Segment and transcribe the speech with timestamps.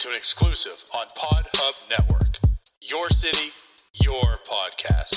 [0.00, 2.40] to an exclusive on Pod Hub Network.
[2.80, 3.52] Your city,
[4.00, 5.12] your podcast.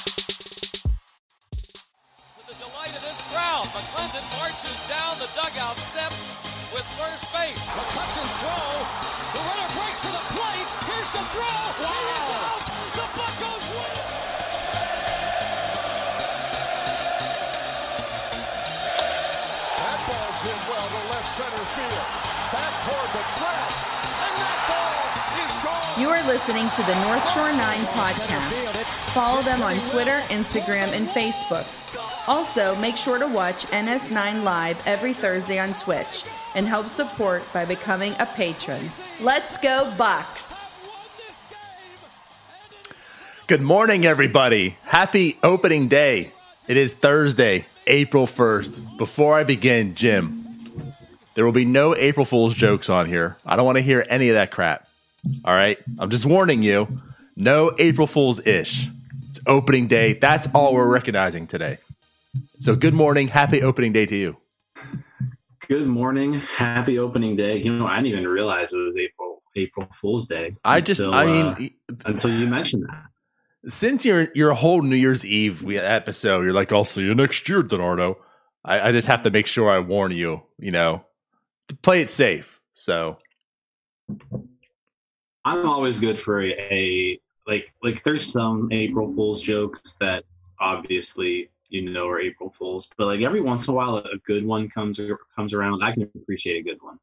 [2.36, 6.36] To the delight of this crowd, McClendon marches down the dugout steps
[6.76, 7.64] with first base.
[7.80, 8.68] McCutcheon's throw.
[9.32, 10.68] The runner breaks to the plate.
[10.92, 11.60] Here's the throw.
[11.80, 11.88] Wow.
[11.88, 12.64] He is out.
[12.92, 13.96] The Buccos win.
[19.80, 22.04] That ball's hit well to left center field.
[22.52, 23.93] Back toward the track.
[26.00, 29.14] You are listening to the North Shore 9 podcast.
[29.14, 32.28] Follow them on Twitter, Instagram, and Facebook.
[32.28, 36.26] Also, make sure to watch NS9 Live every Thursday on Twitch
[36.56, 38.82] and help support by becoming a patron.
[39.22, 40.60] Let's go, Bucks!
[43.46, 44.78] Good morning, everybody.
[44.86, 46.32] Happy opening day.
[46.68, 48.98] It is Thursday, April 1st.
[48.98, 50.44] Before I begin, Jim,
[51.36, 53.38] there will be no April Fool's jokes on here.
[53.46, 54.88] I don't want to hear any of that crap.
[55.46, 55.80] All right?
[56.00, 56.88] I'm just warning you.
[57.36, 58.88] No April Fool's ish.
[59.28, 60.14] It's opening day.
[60.14, 61.78] That's all we're recognizing today.
[62.60, 63.28] So, good morning.
[63.28, 64.38] Happy opening day to you.
[65.68, 66.34] Good morning.
[66.34, 67.58] Happy opening day.
[67.58, 70.52] You know, I didn't even realize it was April April Fool's Day.
[70.64, 71.72] I just, until, I uh, mean,
[72.06, 73.72] until you mentioned that.
[73.72, 77.48] since your your whole New Year's Eve we- episode, you're like, I'll see you next
[77.48, 78.16] year, Donardo.
[78.66, 81.06] I, I just have to make sure I warn you, you know,
[81.70, 82.62] to play it safe.
[82.72, 83.18] So
[85.46, 90.24] I'm always good for a, a like like there's some April Fool's jokes that
[90.60, 94.46] obviously you know are April Fools, but like every once in a while a good
[94.46, 95.00] one comes
[95.36, 95.84] comes around.
[95.84, 96.98] I can appreciate a good one.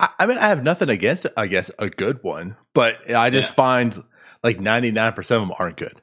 [0.00, 3.50] I, I mean, I have nothing against, I guess, a good one, but I just
[3.50, 3.54] Yeah.
[3.54, 4.04] find
[4.42, 6.00] like 99 percent of them aren't good,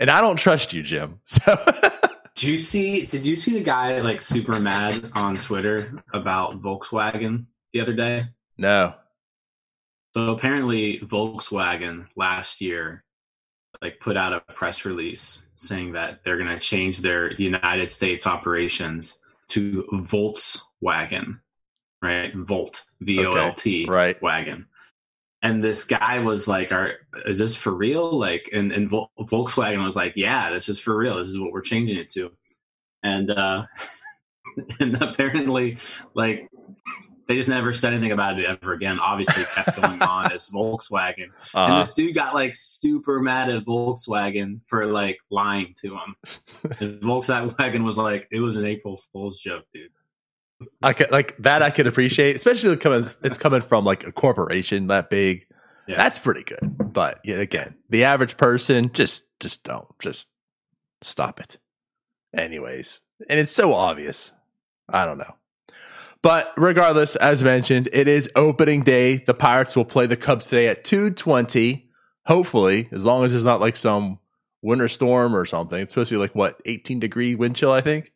[0.00, 1.20] and I don't trust you, Jim.
[1.26, 1.56] So
[2.34, 7.46] Did you see did you see the guy like super mad on Twitter about Volkswagen
[7.72, 8.24] the other day?
[8.56, 8.94] no,
[10.14, 13.04] So apparently Volkswagen last year
[13.80, 18.26] like put out a press release saying that they're going to change their United States
[18.26, 19.18] operations
[19.48, 21.40] to Volkswagen,
[22.02, 22.34] right?
[22.34, 24.20] Volt, V O L T, right.
[24.22, 24.66] wagon.
[25.42, 26.94] And this guy was like, "Are
[27.26, 30.96] is this for real?" Like, and and Vol- Volkswagen was like, "Yeah, this is for
[30.96, 31.18] real.
[31.18, 32.30] This is what we're changing it to."
[33.02, 33.66] And uh
[34.80, 35.78] and apparently,
[36.14, 36.48] like
[37.32, 39.00] they just never said anything about it ever again.
[39.00, 43.48] Obviously, it kept going on as Volkswagen, and uh, this dude got like super mad
[43.48, 46.14] at Volkswagen for like lying to him.
[46.80, 49.90] And Volkswagen was like, "It was an April Fool's joke, dude."
[50.82, 51.62] I could like that.
[51.62, 53.06] I could appreciate, especially coming.
[53.24, 55.46] It's coming from like a corporation that big.
[55.88, 55.96] Yeah.
[55.96, 56.76] That's pretty good.
[56.78, 60.28] But yeah, again, the average person just just don't just
[61.00, 61.58] stop it.
[62.36, 64.32] Anyways, and it's so obvious.
[64.86, 65.34] I don't know.
[66.22, 69.16] But regardless, as mentioned, it is opening day.
[69.16, 71.88] The Pirates will play the Cubs today at 220.
[72.26, 74.20] Hopefully, as long as there's not like some
[74.62, 75.80] winter storm or something.
[75.80, 78.12] It's supposed to be like what, 18 degree wind chill, I think.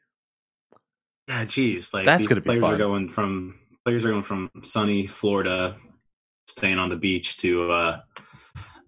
[1.29, 2.75] Yeah, geez, like That's gonna be players fun.
[2.75, 5.77] are going from players are going from sunny Florida,
[6.47, 8.01] staying on the beach to uh,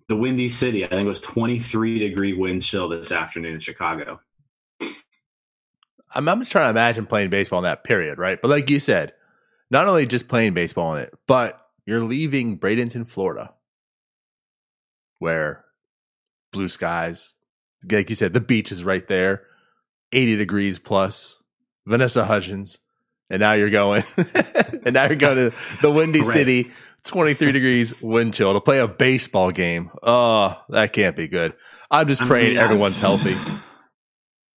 [0.06, 0.84] the windy city.
[0.84, 4.20] I think it was 23 degree wind chill this afternoon in Chicago.
[6.18, 8.42] I'm, I'm just trying to imagine playing baseball in that period, right?
[8.42, 9.12] But like you said,
[9.70, 13.54] not only just playing baseball in it, but you're leaving Bradenton, Florida,
[15.20, 15.64] where
[16.52, 17.34] blue skies,
[17.88, 19.44] like you said, the beach is right there,
[20.10, 21.40] 80 degrees plus,
[21.86, 22.80] Vanessa Hudgens,
[23.30, 24.02] and now you're going,
[24.84, 26.28] and now you're going to the Windy Right.
[26.28, 26.72] City,
[27.04, 29.92] 23 degrees wind chill to play a baseball game.
[30.02, 31.54] Oh, that can't be good.
[31.92, 33.36] I'm just I praying mean, everyone's healthy.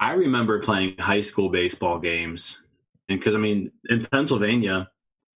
[0.02, 2.60] I remember playing high school baseball games,
[3.08, 4.90] and because I mean, in Pennsylvania,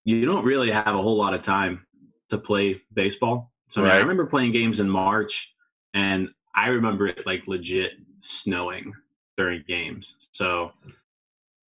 [0.06, 1.86] you don't really have a whole lot of time
[2.30, 3.52] to play baseball.
[3.68, 5.54] So I, I remember playing games in March,
[5.94, 8.92] and I remember it like legit snowing
[9.38, 10.30] during games.
[10.32, 10.72] So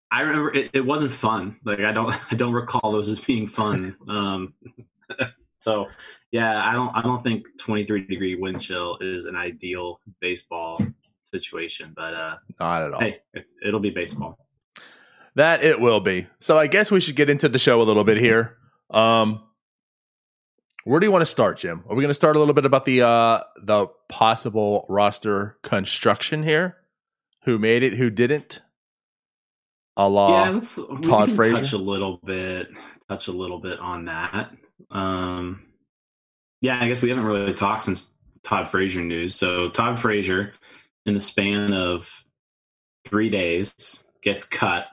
[0.10, 1.58] I remember it, it wasn't fun.
[1.64, 3.96] Like I don't, I don't recall those as being fun.
[4.10, 4.56] um,
[5.60, 5.88] so
[6.32, 10.82] yeah, I don't, I don't think 23 degree wind chill is an ideal baseball
[11.28, 13.00] situation, but uh, Not at all.
[13.00, 14.38] hey, it's, it'll be baseball.
[15.36, 16.28] That it will be.
[16.40, 18.58] So I guess we should get into the show a little bit here.
[18.90, 19.44] Um,
[20.84, 21.84] where do you want to start, Jim?
[21.88, 26.44] Are we going to start a little bit about the uh, the possible roster construction
[26.44, 26.78] here?
[27.44, 27.94] Who made it?
[27.94, 28.62] Who didn't?
[29.96, 31.58] A la yeah, let's we Todd can Frazier?
[31.58, 32.68] touch a little bit,
[33.10, 34.52] touch a little bit on that.
[34.90, 35.66] Um,
[36.62, 38.12] yeah, I guess we haven't really talked since
[38.44, 39.36] Todd Frazier news.
[39.36, 40.54] So Todd Frazier,
[41.08, 42.24] in the span of
[43.06, 44.86] three days, gets cut.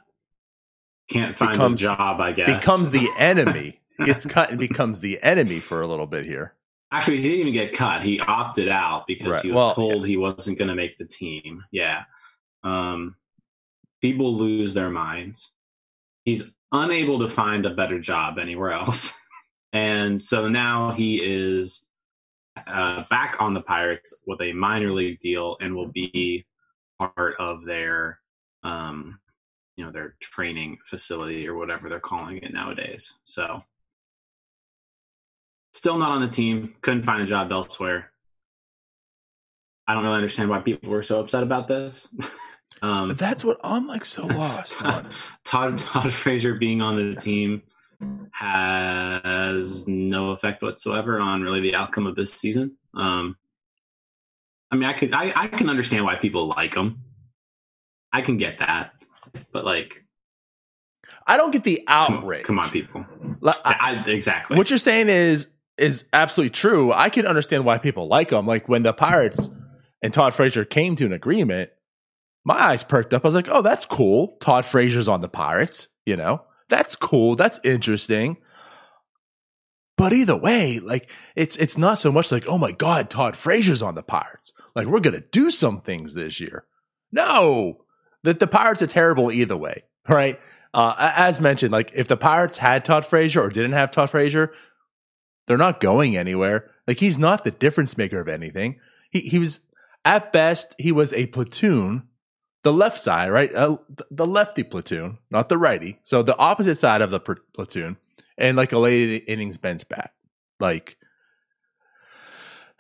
[1.11, 2.55] Can't find Becomes- a job, I guess.
[2.57, 6.55] becomes the enemy gets cut and becomes the enemy for a little bit here.
[6.91, 8.03] Actually, he didn't even get cut.
[8.03, 9.43] He opted out because Right.
[9.43, 11.65] he was Well, told he wasn't going to make the team.
[11.73, 12.05] Yeah.
[12.63, 13.17] Um,
[14.01, 15.53] people lose their minds.
[16.25, 19.13] He's unable to find a better job anywhere else.
[19.73, 21.87] and so now he is
[22.67, 26.47] uh, back on the Pirates with a minor league deal and will be
[26.99, 28.21] part of their,
[28.63, 29.19] um,
[29.77, 33.15] you know, their training facility or whatever they're calling it nowadays.
[33.25, 33.63] So
[35.73, 36.75] still not on the team.
[36.81, 38.13] Couldn't find a job elsewhere.
[39.87, 42.09] I don't really understand why people were so upset about this.
[42.83, 44.79] um, That's what I'm like so lost.
[45.45, 47.63] Todd Todd Frazier being on the team
[48.33, 52.77] has no effect whatsoever on really the outcome of this season.
[52.95, 53.37] Um,
[54.71, 57.01] I mean, I could I, I can understand why people like him.
[58.13, 58.93] I can get that,
[59.53, 60.05] but like,
[61.27, 62.45] I don't get the come, outrage.
[62.45, 63.05] come on, people.
[63.41, 64.57] Like, I- I, exactly.
[64.57, 65.49] what you're saying is
[65.79, 66.93] is absolutely true.
[66.93, 68.47] I can understand why people like him.
[68.47, 69.51] Like when the Pirates
[70.03, 71.71] and Todd Frazier came to an agreement,
[72.45, 73.25] my eyes perked up.
[73.25, 74.37] I was like, "Oh, that's cool.
[74.41, 75.89] Todd Frazier's on the Pirates.
[76.07, 77.37] You know, that's cool.
[77.37, 78.39] That's interesting."
[79.97, 83.83] But either way, like it's it's not so much like, "Oh my God, Todd Frazier's
[83.83, 86.65] on the Pirates." Like we're gonna do some things this year.
[87.13, 87.85] No,
[88.25, 89.83] that the Pirates are terrible either way.
[90.09, 90.41] Right?
[90.75, 94.53] Uh, as mentioned, like if the Pirates had Todd Frazier or didn't have Todd Frazier,
[95.47, 96.71] they're not going anywhere.
[96.89, 98.81] Like he's not the difference maker of anything.
[99.11, 99.61] He he was
[100.05, 102.09] at best he was a platoon,
[102.65, 103.55] the left side, right?
[103.55, 103.77] Uh,
[104.11, 106.01] the lefty platoon, not the righty.
[106.03, 107.99] So the opposite side of the pr- platoon,
[108.37, 110.13] and like a late innings bench bat.
[110.59, 110.97] Like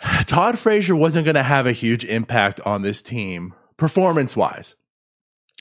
[0.27, 4.75] Todd Frazier wasn't going to have a huge impact on this team performance wise.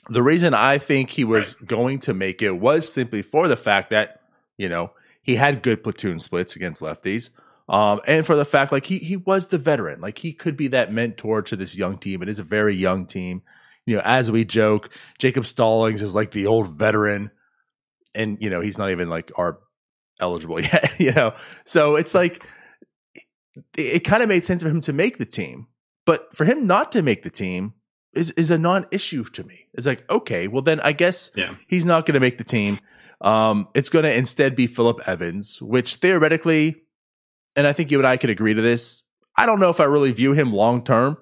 [0.08, 3.90] The reason I think he was going to make it was simply for the fact
[3.90, 4.20] that,
[4.58, 4.92] you know,
[5.22, 7.30] he had good platoon splits against lefties.
[7.68, 10.68] Um, and for the fact like he he was the veteran, like he could be
[10.68, 12.22] that mentor to this young team.
[12.22, 13.42] It is a very young team.
[13.86, 17.30] You know, as we joke, Jacob Stallings is like the old veteran,
[18.14, 19.58] and you know he's not even like our
[20.20, 20.98] eligible yet.
[20.98, 21.34] You know,
[21.64, 22.44] so it's like
[23.14, 23.22] it,
[23.76, 25.66] it kind of made sense for him to make the team,
[26.06, 27.74] but for him not to make the team
[28.14, 29.66] is is a non-issue to me.
[29.74, 31.54] It's like okay, well then I guess Yeah.
[31.66, 32.78] he's not going to make the team.
[33.20, 36.82] Um, it's going to instead be Phillip Evans, which theoretically,
[37.56, 39.02] and I think you and I could agree to this.
[39.36, 41.16] I don't know if I really view him long term,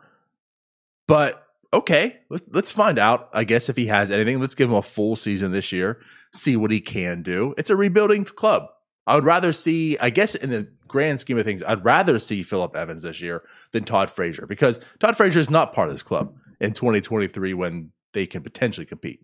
[1.08, 1.41] but
[1.72, 3.28] okay, let, let's find out.
[3.32, 6.00] I guess if he has anything, let's give him a full season this year,
[6.32, 7.54] see what he can do.
[7.56, 8.68] It's a rebuilding club.
[9.06, 12.42] I would rather see, I guess, in the grand scheme of things, I'd rather see
[12.42, 13.42] Phillip Evans this year
[13.72, 17.92] than Todd Frazier because Todd Frazier is not part of this club in 2023 when
[18.12, 19.20] they can potentially compete.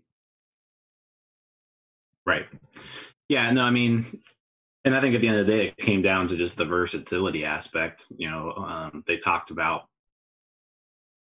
[2.25, 2.45] Right.
[3.29, 4.21] Yeah, no, I mean,
[4.83, 6.65] and I think at the end of the day, it came down to just the
[6.65, 8.05] versatility aspect.
[8.17, 9.83] You know, um, they talked about,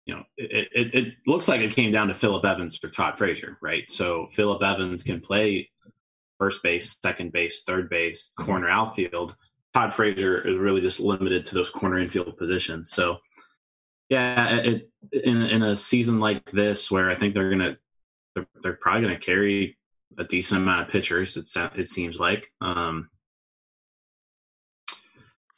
[0.05, 3.17] you know, it, it, it looks like it came down to Phillip Evans or Todd
[3.17, 3.89] Frazier, right?
[3.89, 5.69] So Phillip Evans can play
[6.38, 9.35] first base, second base, third base, corner outfield.
[9.73, 12.91] Todd Frazier is really just limited to those corner infield positions.
[12.91, 13.19] So,
[14.09, 17.77] yeah, it, in in a season like this, where I think they're gonna
[18.35, 19.77] they're, they're probably gonna carry
[20.17, 21.38] a decent amount of pitchers.
[21.38, 23.09] It it seems like um,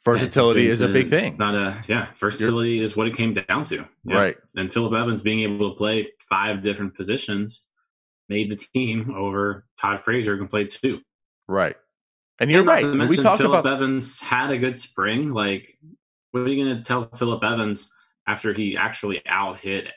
[0.06, 1.36] Versatility is a big thing.
[1.36, 3.84] Not a yeah, versatility is what it came down to.
[4.04, 4.16] Yeah.
[4.16, 4.36] Right.
[4.54, 7.66] And Phillip Evans being able to play five different positions
[8.28, 11.00] made the team over Todd Frazier can play two.
[11.48, 11.76] Right.
[12.38, 12.82] And you're And right.
[12.82, 15.32] to We mention talked Phillip about Evans had a good spring.
[15.32, 15.76] Like,
[16.30, 17.90] what are you going to tell Phillip Evans
[18.28, 19.88] after he actually out hit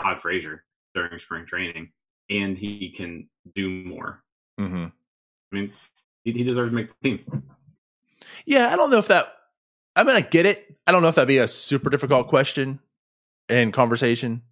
[0.00, 0.64] Todd Frazier
[0.94, 1.90] during spring training,
[2.30, 4.22] and he can do more?
[4.58, 4.92] Mhm.
[5.52, 5.72] I mean,
[6.24, 7.42] he, he deserves to make the team.
[8.46, 9.32] Yeah, I don't know if that.
[9.96, 10.64] I mean, I get it.
[10.86, 12.80] I don't know if that'd be a super difficult question
[13.48, 14.42] in conversation.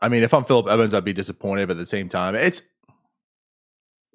[0.00, 2.62] I mean, if I'm Phillip Evans, I'd be disappointed, but at the same time, it's.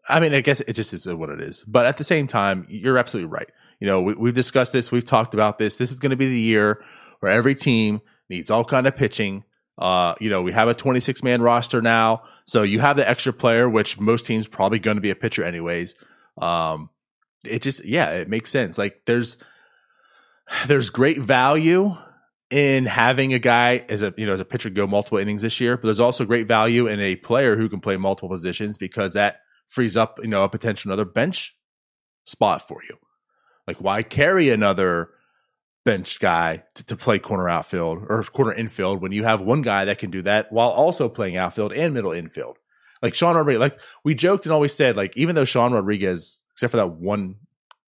[0.07, 1.63] I mean, I guess it just is what it is.
[1.67, 3.50] But at the same time, you're absolutely right.
[3.79, 4.91] You know, we, we've discussed this.
[4.91, 5.77] We've talked about this.
[5.77, 6.84] This is going to be the year
[7.22, 9.43] where every team needs all kind of pitching.
[9.79, 13.34] Uh, you know, we have a 26 man roster now, so you have the extra
[13.34, 15.95] player, which most teams probably going to be a pitcher anyways.
[16.38, 16.89] Um,
[17.45, 19.38] it just yeah it makes sense like there's
[20.68, 21.96] there's great value
[22.52, 25.60] in having a guy as a you know as a pitcher go multiple innings this
[25.60, 29.14] year but there's also great value in a player who can play multiple positions because
[29.14, 31.56] that frees up you know a potential another bench
[32.24, 32.98] spot for you
[33.68, 35.10] like why carry another
[35.86, 39.86] bench guy to, to play corner outfield or corner infield when you have one guy
[39.86, 42.58] that can do that while also playing outfield and middle infield
[43.02, 46.72] like Sean Rodriguez like we joked and always said like even though Sean Rodriguez except
[46.72, 47.36] for that one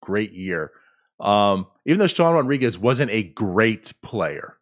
[0.06, 0.72] great year.
[1.18, 4.58] Um, even though Sean Rodriguez wasn't a great player,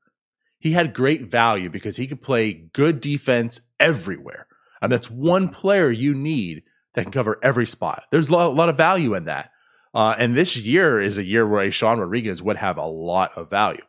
[0.59, 4.47] he had great value because he could play good defense everywhere.
[4.81, 6.63] And that's one player you need
[6.95, 8.05] that can cover every spot.
[8.11, 9.51] There's a lot, of value in that.
[9.93, 13.33] Uh, and this year is a year where a Sean Rodriguez would have a lot
[13.37, 13.83] of value.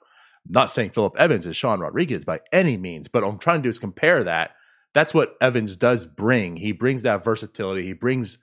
[0.46, 3.60] I'm not saying Phillip Evans is Sean Rodriguez by any means, but what I'm trying
[3.60, 4.56] to do is compare that.
[4.94, 6.56] That's what Evans does bring.
[6.56, 7.86] He brings that versatility.
[7.86, 8.38] He brings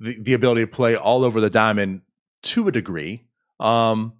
[0.00, 2.02] the, the ability to play all over the diamond
[2.42, 3.25] to a degree.
[3.58, 4.14] Um,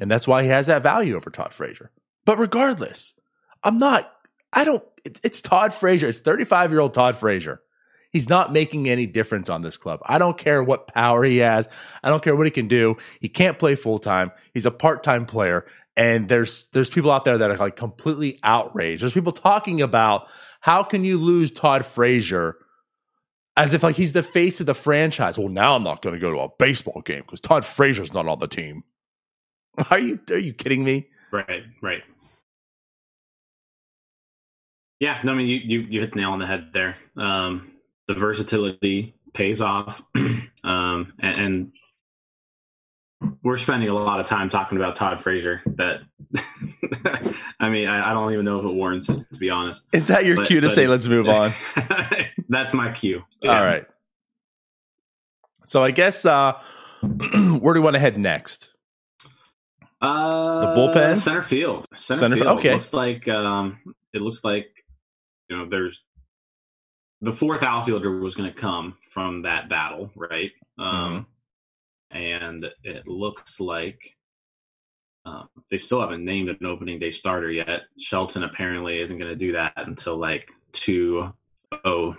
[0.00, 1.90] and that's why he has that value over Todd Frazier.
[2.24, 3.14] But regardless,
[3.62, 4.12] I'm not,
[4.52, 6.08] I don't, it, it's Todd Frazier.
[6.08, 7.60] It's 35 year old Todd Frazier.
[8.10, 10.00] He's not making any difference on this club.
[10.04, 11.68] I don't care what power he has.
[12.02, 12.96] I don't care what he can do.
[13.20, 14.32] He can't play full time.
[14.52, 15.64] He's a part time player.
[15.96, 19.02] And there's there's people out there that are like completely outraged.
[19.02, 20.28] There's people talking about
[20.60, 22.56] how can you lose Todd Frazier
[23.56, 25.38] as if like he's the face of the franchise.
[25.38, 28.26] Well, now I'm not going to go to a baseball game because Todd Frazier's not
[28.26, 28.84] on the team.
[29.90, 31.08] Are you are you kidding me?
[31.30, 32.02] Right, right.
[34.98, 36.96] Yeah, no, I mean you you, you hit the nail on the head there.
[37.16, 37.70] Um,
[38.08, 41.72] the versatility pays off, um, and, and,
[43.42, 45.62] we're spending a lot of time talking about Todd Frazier.
[45.66, 46.00] That
[47.60, 49.84] I mean, I, I, don't even know if it warrants it to be honest.
[49.92, 51.52] Is that your but, cue to but, say let's move on?
[52.48, 53.22] that's my cue.
[53.42, 53.58] Yeah.
[53.58, 53.86] All right.
[55.66, 56.60] So I guess uh,
[57.02, 58.70] where do we want to head next?
[60.00, 62.58] Uh, the bullpen, center field, center, center field.
[62.58, 63.78] Okay, it looks like um,
[64.14, 64.66] it looks like
[65.50, 66.02] you know there's
[67.20, 70.52] the fourth outfielder was going to come from that battle, right?
[70.78, 71.29] Um, mm-hmm.
[72.10, 74.16] And it looks like
[75.24, 77.82] um, they still haven't named an opening day starter yet.
[77.98, 81.32] Shelton apparently isn't going to do that until like two
[81.84, 82.16] oh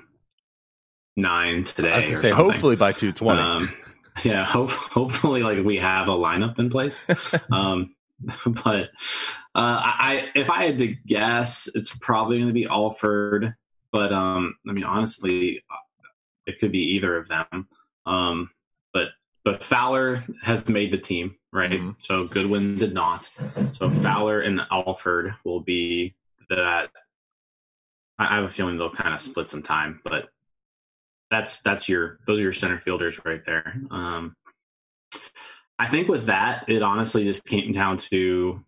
[1.18, 1.92] nine today.
[1.92, 2.34] I was say, something.
[2.34, 3.42] hopefully by two twenty.
[3.42, 3.72] Um,
[4.24, 7.08] yeah, hope, hopefully, like we have a lineup in place.
[7.52, 7.96] um,
[8.46, 8.90] but
[9.56, 13.56] uh, I, if I had to guess, it's probably going to be Alford.
[13.92, 15.64] But um, I mean, honestly,
[16.46, 17.68] it could be either of them.
[18.06, 18.50] Um,
[18.94, 19.10] but
[19.44, 21.72] but Fowler has made the team, right?
[21.72, 21.92] Mm-hmm.
[21.98, 23.30] So Goodwin did not.
[23.74, 26.16] So Fowler and Alford will be
[26.50, 26.90] that.
[28.20, 30.30] I have a feeling they'll kind of split some time, but
[31.32, 33.82] that's that's your those are your center fielders right there.
[33.90, 34.36] Um,
[35.80, 38.64] I think with that, it honestly just came down to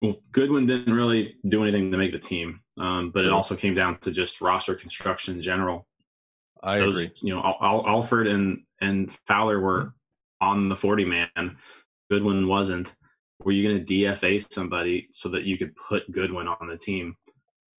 [0.00, 3.74] well, Goodwin didn't really do anything to make the team, um, but it also came
[3.74, 5.86] down to just roster construction in general.
[6.62, 7.12] I Those, agree.
[7.22, 9.94] You know, Al- Alford and and Fowler were
[10.40, 11.56] on the forty man.
[12.10, 12.94] Goodwin wasn't.
[13.42, 17.16] Were you going to DFA somebody so that you could put Goodwin on the team?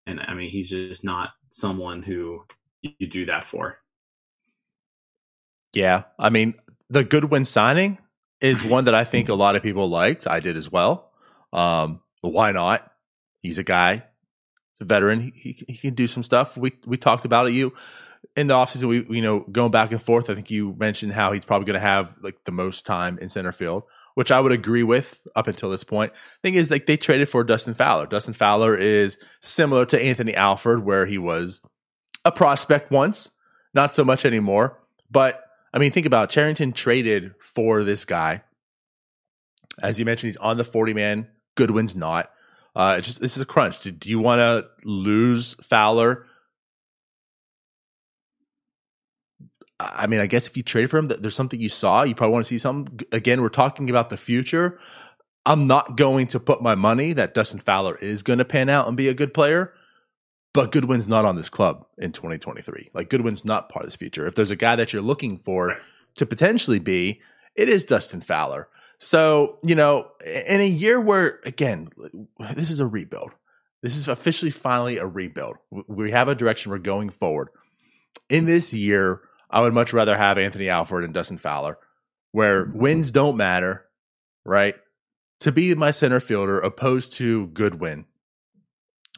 [0.06, 2.44] And I mean, he's just not someone who
[2.82, 3.78] you do that for.
[5.72, 6.54] Yeah, I mean,
[6.90, 7.98] the Goodwin signing
[8.40, 10.26] is one that I think a lot of people liked.
[10.26, 11.12] I did as well.
[11.52, 12.90] Um, why not?
[13.40, 15.32] He's a guy, he's a veteran.
[15.34, 16.56] He, he can do some stuff.
[16.56, 17.52] We we talked about it.
[17.52, 17.72] You
[18.36, 20.30] in the offseason, we you know going back and forth.
[20.30, 23.28] I think you mentioned how he's probably going to have like the most time in
[23.28, 26.12] center field, which I would agree with up until this point.
[26.42, 28.06] Thing is, like they traded for Dustin Fowler.
[28.06, 31.60] Dustin Fowler is similar to Anthony Alford, where he was
[32.24, 33.30] a prospect once,
[33.74, 34.78] not so much anymore.
[35.10, 36.34] But I mean, think about it.
[36.34, 38.42] Cherington traded for this guy.
[39.82, 41.28] As you mentioned, he's on the 40 man.
[41.54, 42.30] Goodwin's not.
[42.74, 43.80] Uh, it's just this is a crunch.
[43.80, 46.26] Do, do you want to lose Fowler?
[49.82, 52.02] I mean, I guess if you trade for him, there's something you saw.
[52.02, 53.00] You probably want to see something.
[53.10, 54.78] Again, we're talking about the future.
[55.44, 58.86] I'm not going to put my money that Dustin Fowler is going to pan out
[58.86, 59.74] and be a good player,
[60.54, 62.90] but Goodwin's not on this club in 2023.
[62.94, 64.26] Like Goodwin's not part of this future.
[64.26, 65.76] If there's a guy that you're looking for
[66.14, 67.20] to potentially be,
[67.56, 68.68] it is Dustin Fowler.
[68.98, 71.88] So, you know, in a year where, again,
[72.54, 73.32] this is a rebuild,
[73.82, 75.56] this is officially finally a rebuild.
[75.88, 77.48] We have a direction we're going forward.
[78.28, 79.22] In this year,
[79.52, 81.78] I would much rather have Anthony Alford and Dustin Fowler,
[82.32, 83.84] where wins don't matter,
[84.44, 84.74] right?
[85.40, 88.06] To be my center fielder opposed to Goodwin,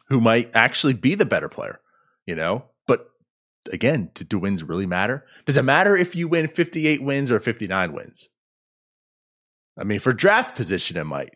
[0.09, 1.79] who might actually be the better player,
[2.25, 2.65] you know?
[2.85, 3.09] But
[3.71, 5.25] again, do, do wins really matter?
[5.45, 8.29] Does it matter if you win 58 wins or 59 wins?
[9.77, 11.35] I mean, for draft position, it might.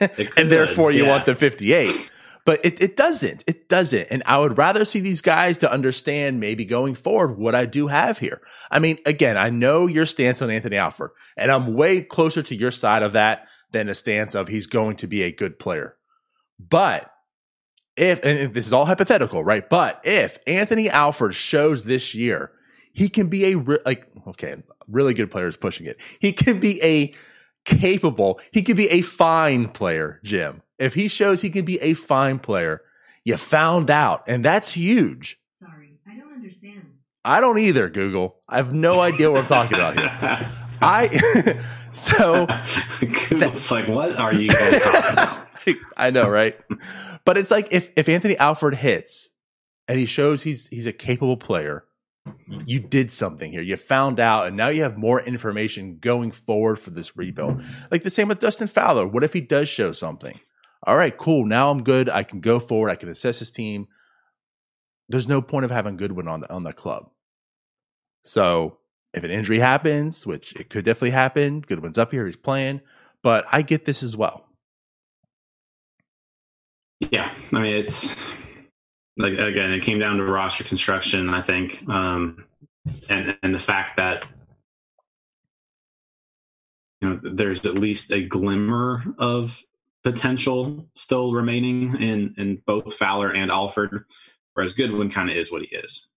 [0.00, 1.10] It and therefore, you yeah.
[1.10, 2.10] want the 58.
[2.46, 3.44] But it, it doesn't.
[3.46, 4.06] It doesn't.
[4.10, 7.88] And I would rather see these guys to understand maybe going forward what I do
[7.88, 8.40] have here.
[8.70, 12.54] I mean, again, I know your stance on Anthony Alford, and I'm way closer to
[12.54, 15.96] your side of that than a stance of he's going to be a good player.
[16.58, 17.12] But
[17.96, 19.68] if, and this is all hypothetical, right?
[19.68, 22.52] But if Anthony Alford shows this year
[22.96, 24.56] he can be a re- like okay,
[24.88, 25.98] really good player is pushing it.
[26.18, 27.12] He can be a
[27.66, 28.40] capable.
[28.52, 30.62] He can be a fine player, Jim.
[30.78, 32.82] If he shows he can be a fine player,
[33.24, 35.38] you found out, and that's huge.
[35.60, 36.86] Sorry, I don't understand.
[37.24, 38.38] I don't either, Google.
[38.48, 40.52] I have no idea what I'm talking about here.
[40.82, 41.58] I
[41.92, 42.46] so
[43.00, 45.46] Google's like, what are you guys talking about?
[45.96, 46.56] I know, right?
[47.24, 49.28] But it's like if if Anthony Alford hits
[49.88, 51.84] and he shows he's he's a capable player,
[52.66, 53.62] you did something here.
[53.62, 57.62] You found out, and now you have more information going forward for this rebuild.
[57.90, 59.06] Like the same with Dustin Fowler.
[59.06, 60.38] What if he does show something?
[60.82, 61.44] All right, cool.
[61.46, 62.08] Now I'm good.
[62.08, 62.90] I can go forward.
[62.90, 63.88] I can assess his team.
[65.08, 67.10] There's no point of having Goodwin on the on the club.
[68.22, 68.78] So
[69.14, 72.80] if an injury happens, which it could definitely happen, Goodwin's up here, he's playing.
[73.22, 74.46] But I get this as well.
[77.00, 78.16] Yeah, I mean it's
[79.16, 82.44] like again, it came down to roster construction, I think, um,
[83.08, 84.26] and and the fact that
[87.00, 89.62] you know there's at least a glimmer of
[90.06, 94.04] potential still remaining in in both Fowler and Alford,
[94.54, 96.12] whereas Goodwin kind of is what he is.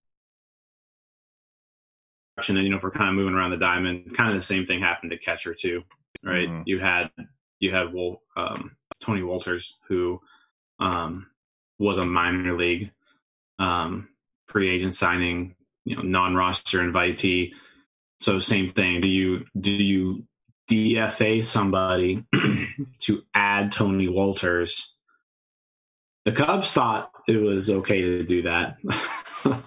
[2.48, 4.66] And you know, if we're kind of moving around the diamond, kind of the same
[4.68, 5.84] thing happened to catcher too,
[6.24, 6.48] right?
[6.48, 6.64] Mhm.
[6.68, 7.10] You had
[7.60, 10.22] you had Wol- um, Tony Wolters who
[10.80, 11.28] um,
[11.80, 12.92] was a minor league
[13.58, 14.08] um,
[14.48, 17.54] free agent signing, you know, non-roster invitee.
[18.20, 19.02] So same thing.
[19.02, 20.26] Do you do you
[20.70, 22.24] DFA somebody
[23.00, 24.92] to add Tony Wolters?
[26.26, 28.78] The Cubs thought it was okay to do that.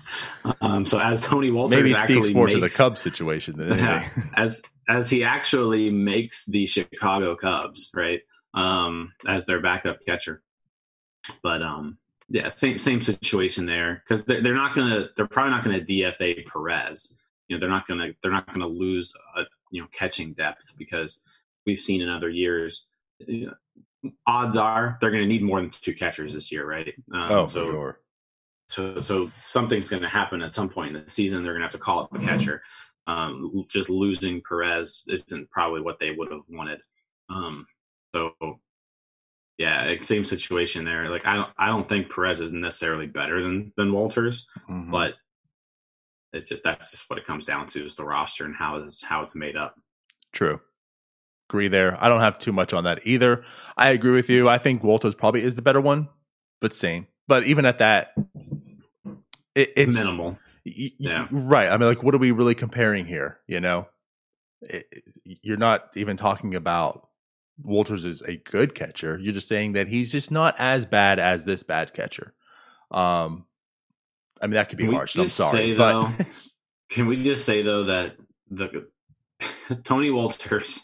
[0.61, 4.09] um, so as Tony Wolters Maybe actually speaks more to the Cubs situation than yeah,
[4.37, 8.21] as as he actually makes the Chicago Cubs right
[8.54, 10.42] um, as their backup catcher.
[11.42, 15.64] But um, yeah, same same situation there because they're, they're not gonna they're probably not
[15.64, 17.12] gonna DFA Perez.
[17.49, 21.18] You know they're not gonna they're not gonna lose a, you know catching depth because
[21.66, 22.86] we've seen in other years.
[23.18, 23.46] You
[24.04, 26.94] know, odds are they're going to need more than two catchers this year, right?
[27.12, 28.00] Um, oh, so for sure.
[28.68, 31.42] so so something's going to happen at some point in the season.
[31.42, 32.62] They're going to have to call up a catcher.
[33.08, 36.78] Um, just losing Perez isn't probably what they would have wanted.
[37.28, 37.66] Um,
[38.14, 38.32] so
[39.58, 41.08] yeah, same situation there.
[41.11, 44.90] Like I don't I don't think Perez is necessarily better than than Wolters, Mhm.
[44.90, 45.14] but
[46.33, 49.03] it just that's just what it comes down to is the roster and how it's
[49.03, 49.75] how it's made up.
[50.33, 50.61] True.
[51.51, 52.03] Agree there.
[52.03, 53.45] I don't have too much on that either.
[53.77, 54.49] I agree with you.
[54.49, 56.09] I think Wolters probably is the better one,
[56.61, 57.07] but same.
[57.29, 58.14] But even at that,
[59.55, 60.38] it, it's Minimal.
[60.64, 61.29] y- Yeah.
[61.31, 61.68] right.
[61.68, 63.40] I mean, like, what are we really comparing here?
[63.47, 63.88] You know,
[64.62, 64.87] it-
[65.25, 67.07] you're not even talking about
[67.62, 69.18] Wolters is a good catcher.
[69.21, 72.35] You're just saying that he's just not as bad as this bad catcher.
[72.90, 73.45] Um,
[74.42, 75.16] I mean, that could be Can harsh.
[75.16, 76.24] I'm sorry, say, but though,
[76.90, 78.16] Can we just say though that
[78.50, 78.88] the
[79.85, 80.81] Tony Wolters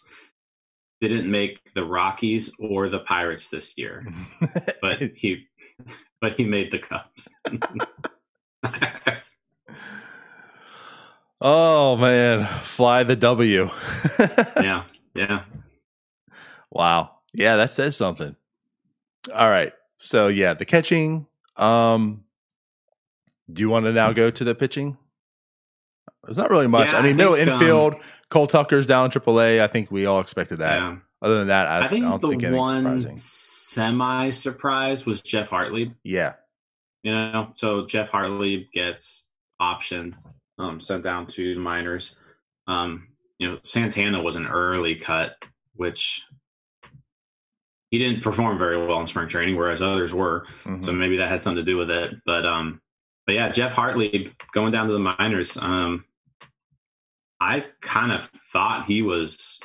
[1.00, 4.06] didn't make the Rockies or the Pirates this year,
[4.80, 5.48] but he
[6.20, 7.28] but he made the Cubs.
[11.40, 13.68] oh man, fly the W.
[14.56, 15.42] yeah, yeah.
[16.70, 17.10] Wow.
[17.34, 18.34] Yeah, that says something.
[19.34, 19.72] All right.
[19.98, 21.26] So yeah, the catching.
[21.56, 22.24] Um
[23.52, 24.96] do you want to now go to the pitching?
[26.24, 26.92] There's not really much.
[26.92, 27.94] Yeah, I mean, I middle think, um, infield,
[28.28, 29.60] Cole Tucker's down in AAA.
[29.60, 30.76] I think we all expected that.
[30.76, 30.96] yeah.
[31.20, 35.94] Other than that, I, I think I the think one semi surprise was Geoff Hartlieb.
[36.04, 36.34] Yeah.
[37.02, 39.26] You know, so Geoff Hartlieb gets
[39.60, 40.14] optioned,
[40.58, 42.14] um, sent down to the minors.
[42.66, 43.08] Um,
[43.38, 46.22] you know, Santana was an early cut, which
[47.90, 50.46] he didn't perform very well in spring training, whereas others were.
[50.64, 50.82] Mhm.
[50.84, 52.14] So maybe that had something to do with it.
[52.26, 52.80] But um,
[53.28, 55.58] but yeah, Geoff Hartlieb going down to the minors.
[55.58, 56.06] Um,
[57.38, 59.60] I kind of thought he was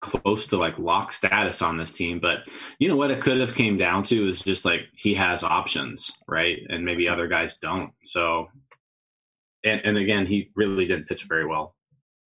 [0.00, 2.46] close to like lock status on this team, but
[2.78, 6.12] you know what it could have came down to is just like he has options,
[6.28, 6.58] right?
[6.68, 7.90] And maybe other guys don't.
[8.04, 8.50] So,
[9.64, 11.74] and and again, he really didn't pitch very well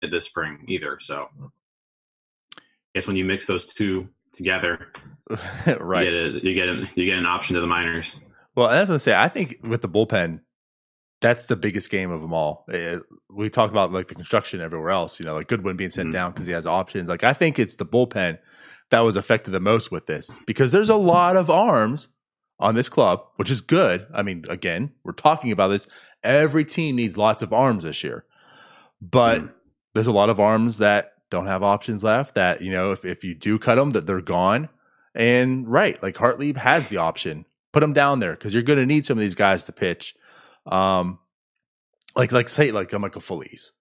[0.04, 0.98] at this spring either.
[1.00, 2.60] So, I
[2.94, 4.88] guess when you mix those two together,
[5.80, 6.06] right.
[6.06, 8.16] you get a, you get a, you get an option to the minors.
[8.56, 10.40] Well, I was going to say, I think with the bullpen,
[11.20, 12.64] that's the biggest game of them all.
[12.72, 16.08] Eh, we talked about like the construction everywhere else, you know, like Goodwin being sent
[16.08, 16.12] Mhm.
[16.12, 17.08] down because he has options.
[17.08, 18.38] Like I think it's the bullpen
[18.90, 22.08] that was affected the most with this because there's a lot of arms
[22.58, 24.06] on this club, which is good.
[24.14, 25.86] I mean, again, we're talking about this.
[26.22, 28.24] Every team needs lots of arms this year,
[29.02, 29.52] but Mhm.
[29.94, 32.34] there's a lot of arms that don't have options left.
[32.34, 34.70] That you know, if if you do cut them, that they're gone.
[35.14, 37.44] And right, like Hartlieb has the option.
[37.72, 40.14] Put them down there because you're going to need some of these guys to pitch.
[40.66, 41.18] Um,
[42.16, 43.72] like like say like a Michael Feliz.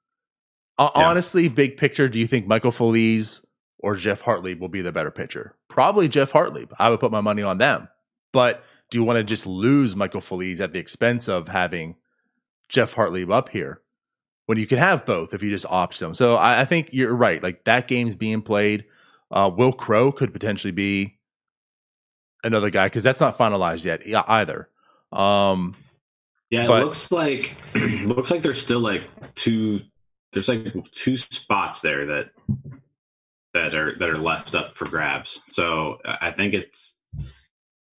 [0.77, 1.09] Uh, Yeah.
[1.09, 3.41] Honestly, big picture, do you think Michael Feliz
[3.79, 5.55] or Geoff Hartlieb will be the better pitcher?
[5.67, 6.71] Probably Geoff Hartlieb.
[6.77, 7.87] I would put my money on them.
[8.31, 11.95] But do you want to just lose Michael Feliz at the expense of having
[12.69, 13.81] Geoff Hartlieb up here
[14.45, 16.13] when you can have both if you just opt them?
[16.13, 17.41] So I, I think you're right.
[17.41, 18.85] Like that game's being played.
[19.31, 21.18] Uh, Wil Crowe could potentially be
[22.43, 24.69] another guy because that's not finalized yet either.
[25.11, 25.75] Um,
[26.49, 29.03] Yeah, it looks like looks like there's still like
[29.35, 29.81] two
[30.33, 32.29] there's like two spots there that
[33.53, 35.41] that are that are left up for grabs.
[35.47, 37.01] So I I think it's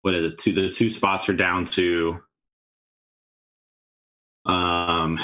[0.02, 0.38] what is it?
[0.38, 2.18] Two the two spots are down to
[4.46, 5.18] um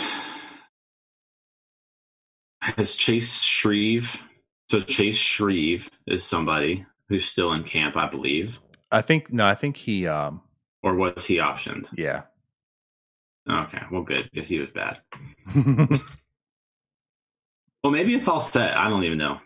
[2.61, 4.23] has Chase Shreve
[4.69, 8.61] so Chase Shreve is somebody who's still in camp, I believe.
[8.91, 10.07] I think no, I think he.
[10.07, 10.43] Um,
[10.83, 11.89] Or was he optioned?
[11.97, 12.23] yeah,
[13.49, 15.01] Okay, well good, because he was bad.
[17.85, 18.77] Well, maybe it's all set.
[18.77, 19.39] I don't even know.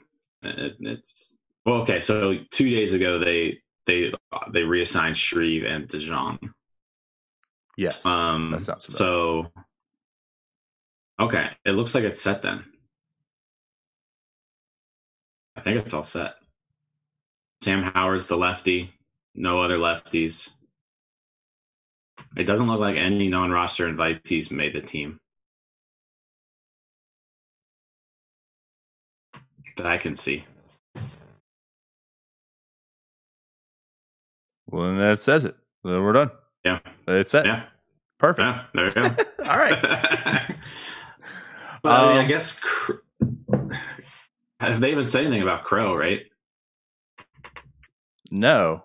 [0.43, 2.01] It, it's well, okay.
[2.01, 4.15] So two days ago, they they
[4.55, 6.39] they reassigned Shreve and DeJong.
[7.77, 9.53] yes, Um, That sounds so.
[11.21, 12.65] Okay, it looks like it's set then.
[15.55, 16.37] I think it's all set.
[17.63, 18.95] Sam Howard's the lefty.
[19.35, 20.51] No other lefties.
[22.37, 25.19] It doesn't look like any non-roster invitees made the team.
[29.77, 30.45] That I can see.
[34.67, 35.57] well, then that says it.
[35.85, 36.31] Then we're done.
[36.65, 36.81] Yeah.
[37.09, 37.47] It's set.
[37.47, 37.65] Yeah.
[38.19, 38.47] Perfect.
[38.47, 38.65] Yeah.
[38.75, 39.03] There you go.
[39.51, 39.81] All right.
[41.83, 42.61] but I, mean, I Um, guess
[44.61, 45.97] have they even said anything about Crowe?
[45.97, 46.27] Right?
[48.31, 48.85] No,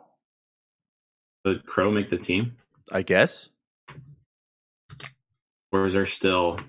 [1.46, 2.56] Did Crowe make the team,
[2.92, 3.50] I guess.
[5.72, 6.60] or is there still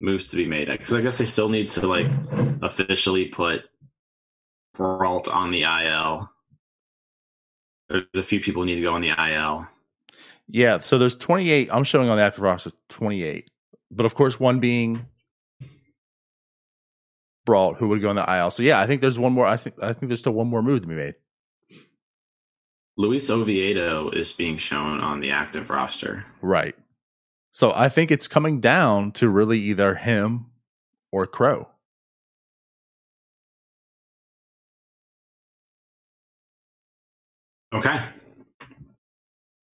[0.00, 0.68] moves to be made?
[0.68, 2.06] Because I guess they still need to like
[2.62, 3.62] officially put
[4.74, 6.30] Brault on the IL.
[7.88, 9.66] There's a few people need to go on the IL.
[10.48, 10.78] Yeah.
[10.78, 11.68] So there's 28.
[11.72, 13.50] I'm showing on the active roster 28,
[13.90, 15.06] but of course one being
[17.46, 18.50] Brault, who would go on the IL.
[18.50, 19.46] So yeah, I think there's one more.
[19.46, 21.14] I think I think there's still one more move to be made.
[22.96, 26.26] Luis Oviedo is being shown on the active roster.
[26.42, 26.74] Right.
[27.52, 30.46] So I think it's coming down to really either him
[31.10, 31.68] or Crowe.
[37.72, 38.00] Okay.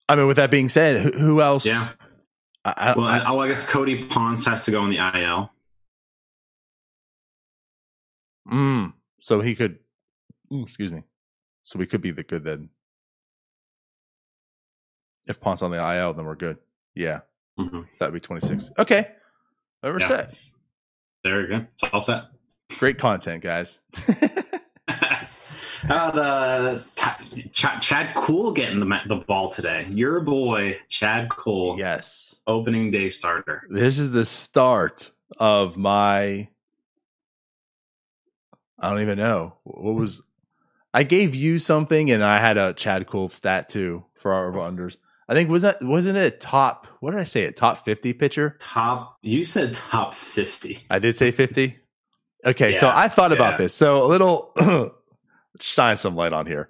[0.08, 1.64] I mean, with that being said, who, who else?
[1.66, 1.88] Yeah.
[2.64, 5.50] I, I, Well, I- oh, I guess Cody Ponce has to go on the IL.
[8.50, 9.78] Mm, so he could.
[10.52, 11.02] excuse me.
[11.64, 12.68] So we could be the good then.
[15.26, 16.58] If Ponce on the IL, then we're good.
[16.94, 17.20] Yeah,
[17.58, 18.70] hmm that'd be twenty six.
[18.78, 19.08] Okay,
[19.82, 20.06] then we're Yeah.
[20.06, 20.34] set.
[21.24, 21.56] There we go.
[21.56, 22.24] It's all set.
[22.78, 23.80] Great content, guys.
[24.88, 29.86] How about uh, T- Ch- Chad Kuhl getting the the ball today?
[29.90, 33.62] Your boy Chad Kuhl, yes, opening day starter.
[33.70, 36.48] this is the start of my.
[38.78, 40.22] I don't even know what was.
[40.94, 44.96] I gave you something, and I had a Chad Kuhl stat too for our unders.
[45.28, 46.86] I think was that wasn't it top?
[47.00, 47.44] What did I say?
[47.44, 48.56] A top fifty pitcher?
[48.60, 50.84] Top, you said top fifty.
[50.90, 51.78] I did say 50.
[52.44, 53.74] Okay, so I thought about this.
[53.74, 54.52] So a little
[55.60, 56.68] shine some light on here.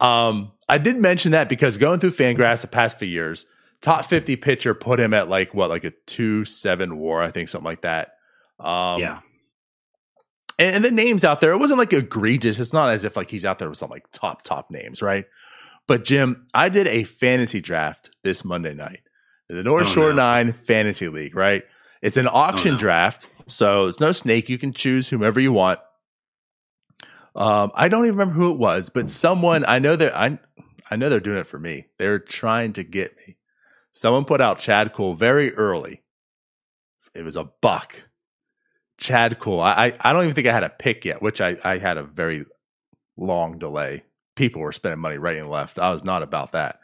[0.00, 3.46] Um, I did mention that because going through Fangraphs the past few years,
[3.82, 7.50] top 50 pitcher put him at like what, like a two seven war, I think,
[7.50, 8.14] something like that.
[8.58, 9.20] Um, yeah,
[10.58, 12.58] and, and the names out there, it wasn't like egregious.
[12.58, 15.24] It's not as if like he's out there with some like top top names, right?
[15.88, 19.00] But Jim, I did a fantasy draft this Monday night,
[19.48, 20.16] the North Oh, Shore no.
[20.16, 21.64] Nine Fantasy League, right?
[22.00, 22.78] It's an auction no.
[22.78, 24.48] draft, so it's no snake.
[24.48, 25.80] You can choose whomever you want.
[27.34, 30.38] Um, I don't even remember who it was, but someone I know that I
[30.90, 31.86] I know they're doing it for me.
[31.98, 33.36] They're trying to get me.
[33.92, 36.02] Someone put out Chad Kuhl very early.
[37.14, 38.08] It was a buck.
[38.98, 39.60] Chad Kuhl.
[39.60, 41.96] I, I I don't even think I had a pick yet, which I I had
[41.98, 42.44] a very
[43.16, 44.04] long delay.
[44.34, 45.78] People were spending money right and left.
[45.78, 46.80] I was not about that.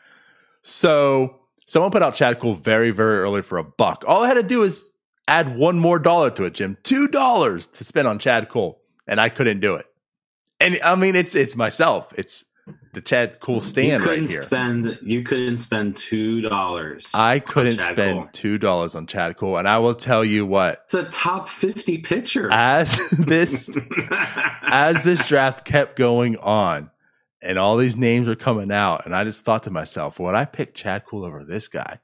[0.63, 4.05] So someone put out Chad Kuhl very very early for a buck.
[4.07, 4.91] All I had to do is
[5.27, 6.77] add one more dollar to it, Jim.
[6.83, 9.87] Two dollars to spend on Chad Kuhl, and I couldn't do it.
[10.61, 12.13] And I mean, it's it's myself.
[12.19, 12.45] It's
[12.93, 14.43] the Chad Kuhl you stand couldn't right here.
[14.43, 14.99] spend.
[15.03, 17.11] You couldn't spend two dollars.
[17.15, 18.29] I couldn't spend Kuhl.
[18.33, 20.81] two dollars on Chad Kuhl, and I will tell you what.
[20.85, 22.49] It's a top fifty pitcher.
[22.53, 23.71] As this
[24.63, 26.91] as this draft kept going on,
[27.43, 30.45] and all these names were coming out, and I just thought to myself, would I
[30.45, 32.01] pick Chad Kuhl over this guy?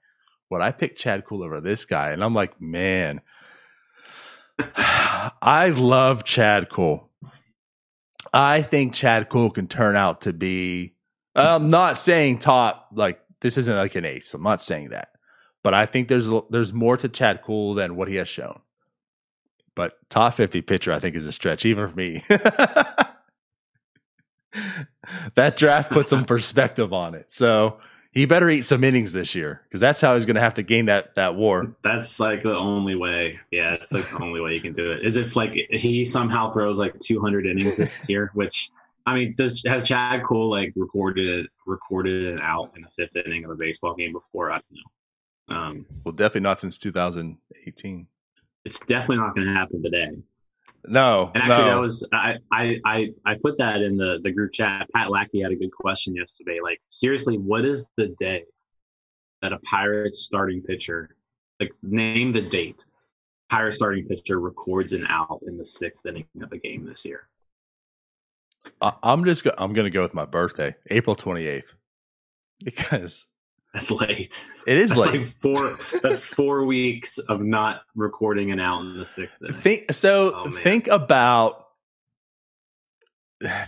[0.50, 2.10] Would I pick Chad Kuhl over this guy?
[2.10, 3.20] And I'm like, man,
[4.76, 7.10] I love Chad Kuhl.
[8.32, 10.94] I think Chad Kuhl can turn out to be.
[11.34, 14.34] I'm not saying top like this isn't like an ace.
[14.34, 15.08] I'm not saying that,
[15.62, 18.60] but I think there's there's more to Chad Kuhl than what he has shown.
[19.74, 22.22] But top 50 pitcher, I think, is a stretch even for me.
[25.34, 27.32] that draft put some perspective on it.
[27.32, 27.78] So
[28.14, 30.62] he better eat some innings this year because that's how he's going to have to
[30.62, 31.74] gain that that war.
[31.82, 33.38] That's like the only way.
[33.50, 35.04] Yeah, it's like the only way you can do it.
[35.04, 38.70] Is if like he somehow throws like 200 innings this year, which
[39.06, 43.44] I mean, does has Chad Kuhl like recorded recorded an out in the fifth inning
[43.44, 44.50] of a baseball game before?
[44.50, 45.56] I don't know.
[45.56, 48.06] Um, well, definitely not since 2018.
[48.64, 50.10] It's definitely not going to happen today.
[50.86, 51.70] No, and actually, no.
[51.70, 54.88] that was I, I I I put that in the the group chat.
[54.94, 56.58] Pat Lackey had a good question yesterday.
[56.62, 58.44] Like, seriously, what is the day
[59.40, 61.16] that a Pirates starting pitcher,
[61.60, 62.84] like, name the date,
[63.50, 67.28] Pirates starting pitcher records an out in the sixth inning of a game this year?
[68.80, 71.74] I, I'm just go, I'm going to go with my birthday, April 28th,
[72.62, 73.26] because
[73.74, 74.42] That's late.
[74.68, 75.20] it is That's late.
[75.20, 75.76] like four.
[76.02, 79.60] that's four weeks of not recording an out in the sixth inning.
[79.60, 80.32] think so.
[80.34, 81.66] Oh, think about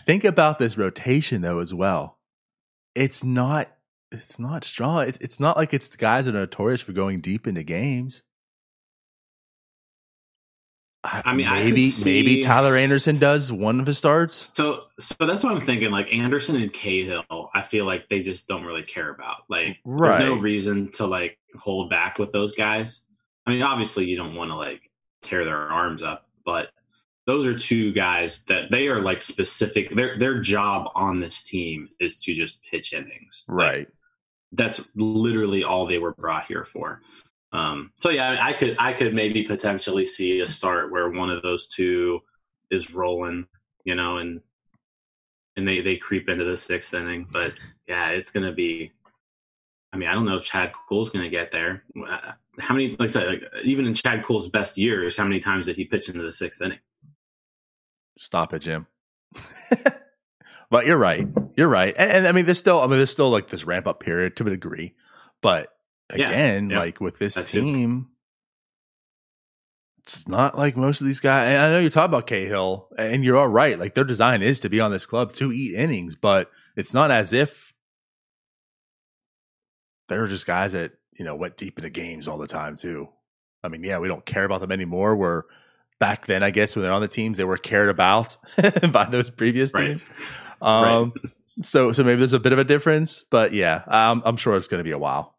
[0.06, 2.18] think about this rotation though as well.
[2.94, 3.68] It's not
[4.12, 5.08] it's not strong.
[5.08, 8.22] It's, it's not like it's the guys that are notorious for going deep into games.
[11.24, 14.52] I mean, I maybe see- maybe Tyler Anderson does one of his starts.
[14.54, 15.90] So, so that's what I'm thinking.
[15.90, 19.42] Like Anderson and Cahill, I feel like they just don't really care about.
[19.48, 20.18] Like, Right.
[20.18, 23.02] there's no reason to like hold back with those guys.
[23.46, 24.90] I mean, obviously, you don't want to like
[25.22, 26.70] tear their arms up, but
[27.26, 29.94] those are two guys that they are like specific.
[29.94, 33.44] Their their job on this team is to just pitch innings.
[33.48, 33.88] Like, Right.
[34.52, 37.00] that's literally all they were brought here for.
[37.56, 41.42] Um, so yeah, I could I could maybe potentially see a start where one of
[41.42, 42.20] those two
[42.70, 43.46] is rolling,
[43.84, 44.42] you know, and
[45.56, 47.26] and they they creep into the sixth inning.
[47.32, 47.54] But
[47.88, 48.92] yeah, it's gonna be.
[49.90, 51.82] I mean, I don't know if Chad Kuhl's gonna get there.
[52.58, 52.90] How many?
[52.90, 55.86] Like I said, like, even in Chad Kuhl's best years, how many times did he
[55.86, 56.80] pitch into the sixth inning?
[58.18, 58.86] Stop it, Jim.
[60.70, 61.26] but you're right.
[61.56, 61.94] You're right.
[61.96, 64.36] And, and I mean, there's still, I mean, there's still like this ramp up period
[64.36, 64.94] to a degree.
[65.42, 65.68] But
[66.10, 66.78] again, yeah.
[66.78, 67.60] like with this That's it.
[67.60, 68.08] team,
[70.02, 71.48] it's not like most of these guys.
[71.48, 73.78] And I know you talk about Cahill, and you're all right.
[73.78, 77.10] Like their design is to be on this club to eat innings, but it's not
[77.10, 77.74] as if
[80.08, 83.08] they're just guys that you know went deep into games all the time too.
[83.64, 85.16] I mean, yeah, we don't care about them anymore.
[85.16, 85.44] Where
[85.98, 88.36] back then, I guess when they're on the teams, they were cared about
[88.92, 89.88] by those previous Right.
[89.88, 90.06] teams.
[90.60, 91.12] Um,
[91.62, 94.68] So, so maybe there's a bit of a difference, but yeah, um, I'm sure it's
[94.68, 95.34] going to be a while.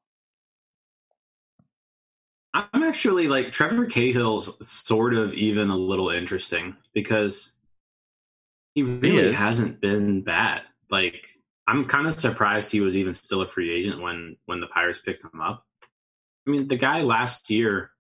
[2.58, 7.56] I'm actually like Trevor Cahill's sort of even a little interesting because
[8.74, 9.38] he really is.
[9.38, 10.64] hasn't been bad.
[10.90, 14.68] Like I'm kind of surprised he was even still a free agent when when the
[14.68, 15.66] Pirates picked him up.
[16.48, 17.92] I mean, the guy last year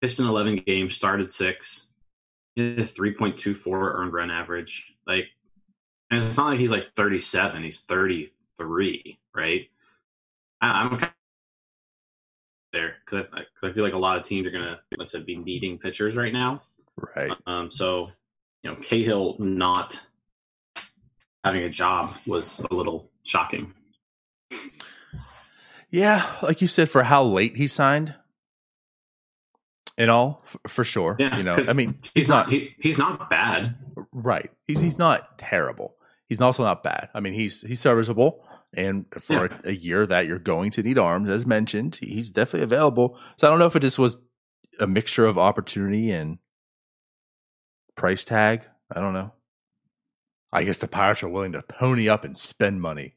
[0.00, 1.86] pitched in 11 games, started six,
[2.56, 4.92] hit a 3.24 earned run average.
[5.06, 5.26] Like,
[6.10, 9.68] and it's not like he's like 37; he's 33, right?
[10.60, 11.12] I, I'm kind
[12.76, 15.78] there because I, I feel like a lot of teams are let's say, be needing
[15.78, 16.62] pitchers right now.
[17.16, 17.30] Right.
[17.46, 18.10] Um, so,
[18.62, 20.00] you know, Cahill not
[21.44, 23.72] having a job was a little shocking.
[25.90, 28.14] Yeah, like you said, for how late he signed,
[29.96, 31.16] and all for sure.
[31.18, 33.76] Yeah, you know, I mean, He's not he, he's not bad.
[34.12, 34.50] right.
[34.66, 35.94] He's he's not terrible.
[36.28, 37.08] He's also not bad.
[37.14, 38.44] I mean, he's he's serviceable,
[38.76, 39.58] and for Yeah.
[39.64, 43.18] a, a year that you're going to need arms, as mentioned, he's definitely available.
[43.38, 44.18] So I don't know if it just was
[44.78, 46.38] a mixture of opportunity and
[47.96, 48.62] price tag.
[48.94, 49.32] I don't know.
[50.52, 53.16] I guess the Pirates are willing to pony up and spend money.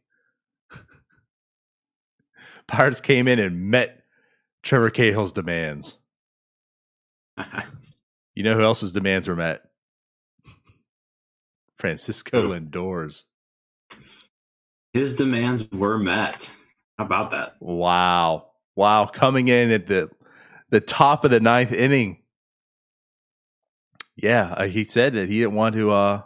[2.68, 4.04] Pirates came in and met
[4.64, 5.98] Trevor Cahill's demands.
[8.36, 9.64] You know who else's demands were met?
[11.76, 12.48] Francisco?
[12.48, 13.26] Lindor's.
[14.94, 16.54] His demands were met.
[16.98, 17.56] How about that?
[17.60, 18.48] Wow.
[18.76, 19.06] Wow.
[19.06, 20.10] Coming in at the
[20.70, 22.18] the top of the ninth inning.
[24.16, 26.22] Yeah, uh, he said that he didn't want to uh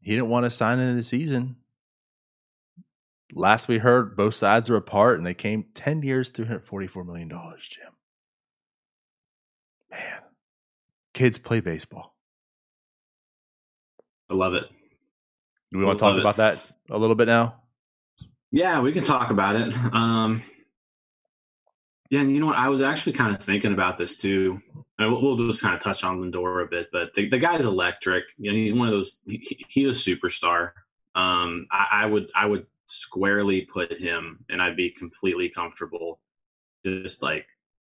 [0.00, 1.56] he didn't want to sign into the season.
[3.34, 7.92] Last we heard, both sides were apart and they came 10 years, $344 million, Jim.
[9.90, 10.20] Man.
[11.12, 12.16] Kids play baseball.
[14.30, 14.64] I love it.
[15.70, 16.58] Do we want to talk about that
[16.90, 17.62] a little bit now?
[18.50, 19.74] Yeah, we can talk about it.
[19.92, 20.42] Um,
[22.10, 22.56] Yeah, and you know what?
[22.56, 24.62] I was actually kind of thinking about this too.
[24.98, 27.66] And we'll, we'll just kind of touch on Lindor a bit, but the, the guy's
[27.66, 28.24] electric.
[28.36, 29.18] You know, he's one of those.
[29.26, 30.72] He, he's a superstar.
[31.14, 36.18] Um, I, I would I would squarely put him, and I'd be completely comfortable,
[36.84, 37.46] just like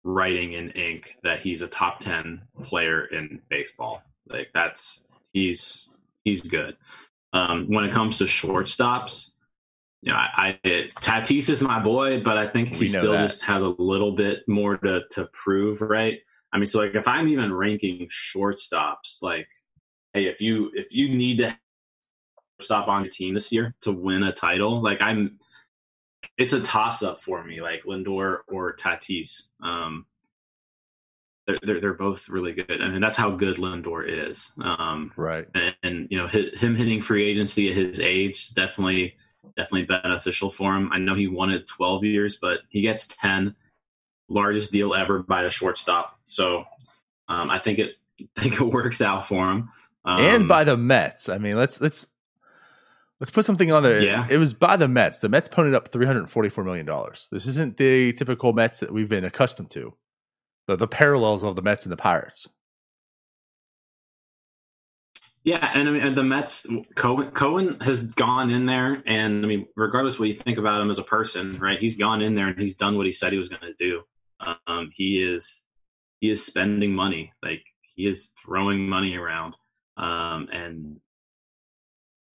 [0.03, 4.01] writing in ink that he's a top ten player in baseball.
[4.29, 6.77] Like that's he's he's good.
[7.33, 9.31] Um, when it comes to shortstops,
[10.03, 13.21] you know, I, I Tatis is my boy, but I think he still that.
[13.21, 16.19] just has a little bit more to to prove, right?
[16.51, 19.47] I mean, so like if I'm even ranking shortstops, like,
[20.13, 21.57] hey, if you if you need to
[22.59, 25.39] stop on your team this year to win a title, like I'm,
[26.37, 29.47] it's a toss up for me, like Lindor or Tatis.
[29.61, 30.05] Um,
[31.47, 34.51] they're, they're they're both really good, and that's how good Lindor is.
[34.63, 35.45] Um, Right.
[35.53, 39.15] and, and you know hi- him hitting free agency at his age is definitely
[39.57, 40.89] definitely beneficial for him.
[40.93, 43.55] I know he wanted 12 years, but he gets 10,
[44.29, 46.17] largest deal ever by a shortstop.
[46.23, 46.63] So
[47.27, 49.69] um, I think it I think it works out for him.
[50.05, 51.29] Um, and by the Mets.
[51.29, 52.07] I mean, let's let's
[53.19, 54.01] let's put something on there.
[54.01, 54.27] Yeah.
[54.29, 55.19] It was by the Mets.
[55.19, 57.27] The Mets ponied up three hundred forty-four million dollars.
[57.31, 59.93] This isn't the typical Mets that we've been accustomed to.
[60.67, 62.47] The the parallels of the Mets and the Pirates.
[65.43, 69.47] yeah, and I mean and the Mets Cohen Cohen has gone in there, and I
[69.47, 71.79] mean regardless what you think about him as a person, right?
[71.79, 74.03] He's gone in there and he's done what he said he was going to do.
[74.67, 75.63] Um, he is
[76.23, 79.55] he is spending money like he is throwing money around
[79.97, 81.01] um and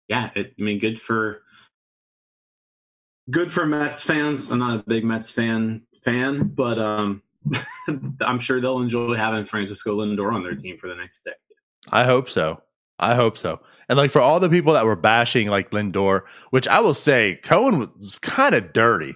[0.09, 1.43] yeah it, i mean good for
[3.31, 7.23] good for mets fans i'm not a big mets fan fan but um
[8.21, 11.39] i'm sure they'll enjoy having francisco lindor on their team for the next decade
[11.91, 12.63] I hope so.
[12.99, 13.61] I hope so.
[13.89, 17.41] And like for all the people that were bashing like Lindor, which I will say
[17.43, 19.15] Cohen was kind of dirty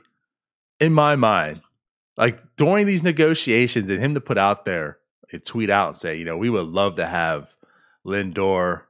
[0.80, 1.62] in my mind.
[2.16, 4.98] Like during these negotiations and him to put out there
[5.30, 7.54] and tweet out and say, you know, we would love to have
[8.04, 8.82] Lindor.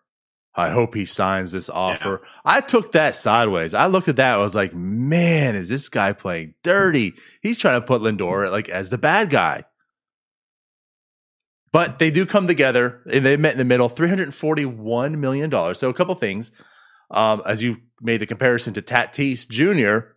[0.58, 2.20] I hope he signs this offer.
[2.44, 3.74] I took that sideways.
[3.74, 4.34] I looked at that.
[4.34, 7.14] I was like, man, is this guy playing dirty?
[7.40, 9.62] He's trying to put Lindor like as the bad guy.
[11.70, 15.74] But they do come together and they met in the middle, $341 million.
[15.76, 16.50] So a couple things.
[17.08, 20.08] Um, as you made the comparison to Tatis Jr.,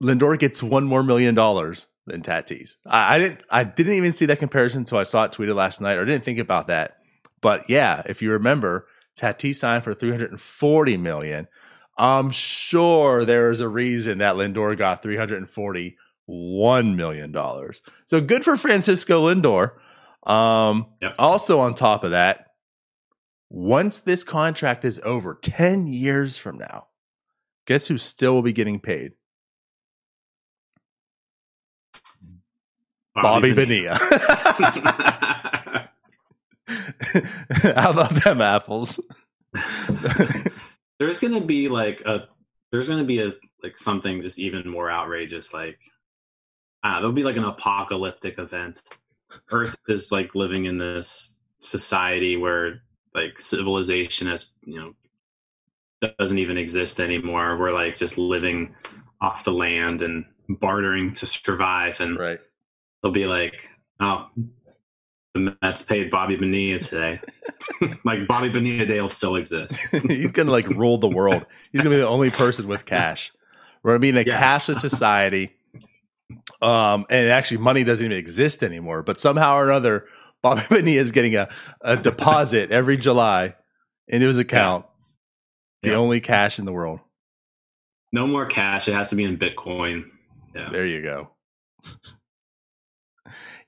[0.00, 2.76] Lindor gets one more million dollars than Tatis.
[2.86, 5.80] I, I didn't I didn't even see that comparison until I saw it tweeted last
[5.80, 6.98] night or didn't think about that.
[7.44, 8.86] But yeah, if you remember,
[9.18, 11.46] Tatis signed for 340 million.
[11.98, 17.82] I'm sure there's a reason that Lindor got 341 million dollars.
[18.06, 19.72] So good for Francisco Lindor.
[20.26, 21.14] Um, Yep.
[21.18, 22.46] also on top of that,
[23.50, 26.86] once this contract is over 10 years from now,
[27.66, 29.12] guess who still will be getting paid?
[33.14, 33.98] Bobby, Bonilla.
[37.76, 39.00] How about them apples?
[40.98, 42.28] there's gonna be like a
[42.72, 43.32] there's gonna be a
[43.62, 45.78] like something just even more outrageous like
[46.82, 48.82] ah there'll be like an apocalyptic event
[49.50, 52.82] earth is like living in this society where
[53.14, 54.94] like civilization has you know
[56.18, 58.74] doesn't even exist anymore we're like just living
[59.20, 62.40] off the land and bartering to survive and right.
[63.02, 64.28] they'll be like oh
[65.34, 67.20] the Mets paid Bobby Bonilla today.
[68.04, 69.78] like Bobby Bonilla Day will still exist.
[70.08, 71.44] He's going to like rule the world.
[71.72, 73.32] He's going to be the only person with cash.
[73.82, 74.40] We're going to be in a Yeah.
[74.40, 75.56] cashless society.
[76.62, 79.02] Um, and actually, money doesn't even exist anymore.
[79.02, 80.06] But somehow or another,
[80.40, 81.48] Bobby Bonilla is getting a,
[81.80, 83.56] a deposit every July
[84.06, 84.86] into his account.
[85.82, 85.96] The Yeah.
[85.96, 87.00] only cash in the world.
[88.12, 88.86] No more cash.
[88.86, 90.04] It has to be in Bitcoin.
[90.54, 90.68] Yeah.
[90.70, 91.30] There you go.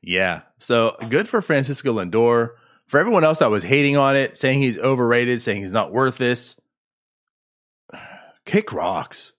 [0.07, 0.43] Yeah.
[0.59, 2.51] So good for Francisco Lindor.
[2.87, 6.17] For everyone else that was hating on it, saying he's overrated, saying he's not worth
[6.19, 6.57] this,
[8.45, 9.33] kick rocks.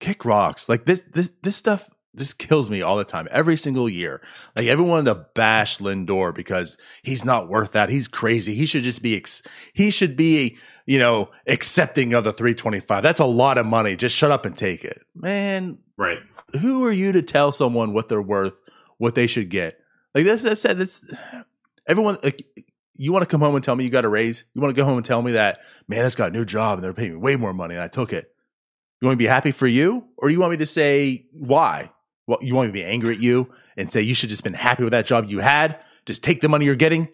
[0.00, 0.68] Kick rocks.
[0.68, 3.28] Like this this this stuff just kills me all the time.
[3.30, 4.22] Every single year.
[4.56, 7.88] Like everyone to bash Lindor because he's not worth that.
[7.90, 8.54] He's crazy.
[8.54, 9.42] He should just be ex-
[9.74, 13.02] he should be, you know, accepting of the 325.
[13.02, 13.94] That's a lot of money.
[13.94, 15.02] Just shut up and take it.
[15.14, 16.18] Man, Right.
[16.60, 18.58] who are you to tell someone what they're worth,
[18.98, 19.76] what they should get?
[20.14, 21.02] Like this, I said, this
[21.86, 22.18] everyone.
[22.22, 22.46] Like,
[22.96, 24.44] you want to come home and tell me you got a raise?
[24.54, 26.78] You want to go home and tell me that man, just got a new job
[26.78, 28.30] and they're paying me way more money and I took it.
[29.00, 31.90] You want me to be happy for you, or you want me to say why?
[32.26, 34.52] Well, you want me to be angry at you and say you should just been
[34.52, 35.80] happy with that job you had?
[36.04, 37.08] Just take the money you're getting.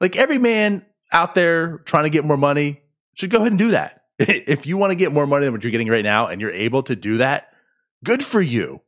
[0.00, 2.82] Like every man out there trying to get more money
[3.14, 4.04] should go ahead and do that.
[4.18, 6.52] if you want to get more money than what you're getting right now and you're
[6.52, 7.52] able to do that,
[8.04, 8.80] good for you.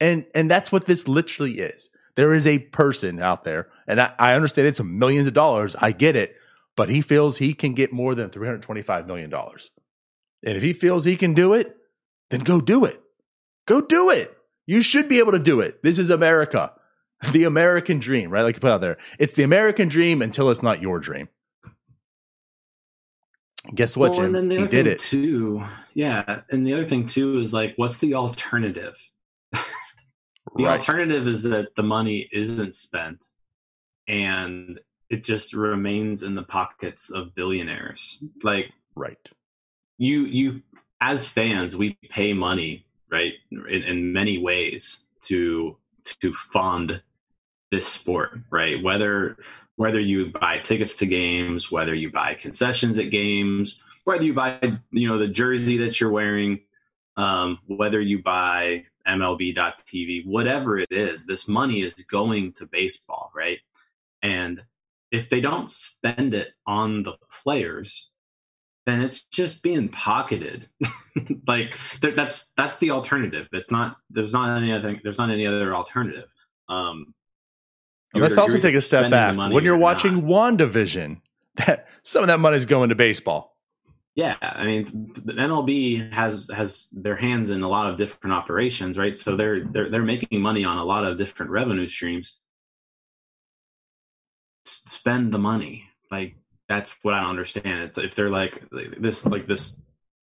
[0.00, 1.90] And and that's what this literally is.
[2.18, 5.76] There is a person out there, and I, I understand it's millions of dollars.
[5.78, 6.34] I get it,
[6.76, 9.70] but he feels he can get more than three hundred twenty-five million dollars.
[10.44, 11.76] And if he feels he can do it,
[12.30, 13.00] then go do it.
[13.68, 14.36] Go do it.
[14.66, 15.80] You should be able to do it.
[15.84, 16.72] This is America,
[17.32, 18.42] the American dream, right?
[18.42, 21.28] Like you put out there, it's the American dream until it's not your dream.
[23.72, 24.24] Guess what, Well, Jim?
[24.26, 24.98] and then the he other did thing it.
[24.98, 25.64] too.
[25.94, 28.96] Yeah, and the other thing too is like, what's the alternative?
[30.56, 30.80] The Right.
[30.80, 33.26] alternative is that the money isn't spent
[34.06, 34.80] and
[35.10, 38.22] it just remains in the pockets of billionaires.
[38.42, 39.30] Like right.
[39.96, 40.62] you you
[41.00, 45.76] as fans, we pay money, right, in, in many ways to
[46.20, 47.02] to fund
[47.70, 48.82] this sport, right?
[48.82, 49.36] Whether
[49.76, 54.58] whether you buy tickets to games, whether you buy concessions at games, whether you buy
[54.90, 56.60] you know the jersey that you're wearing,
[57.16, 63.58] um, whether you buy MLB.TV, whatever it is, this money is going to baseball, right?
[64.22, 64.62] And
[65.10, 68.10] if they don't spend it on the players,
[68.86, 70.68] then it's just being pocketed.
[71.46, 73.46] like that's that's the alternative.
[73.52, 73.96] It's not.
[74.10, 74.98] There's not any other.
[75.02, 76.32] There's not any other alternative.
[76.68, 77.14] Um,
[78.14, 79.36] let's also take a step back.
[79.36, 80.58] When you're watching not.
[80.58, 81.20] WandaVision,
[81.66, 83.57] that some of that money is going to baseball.
[84.18, 88.98] Yeah, I mean, the MLB has has their hands in a lot of different operations,
[88.98, 89.16] right?
[89.16, 92.36] So they're they're they're making money on a lot of different revenue streams.
[94.66, 96.34] S- Spend the money, like
[96.68, 97.82] that's what I don't understand.
[97.84, 98.64] It's, if they're like
[98.98, 99.76] this, like this,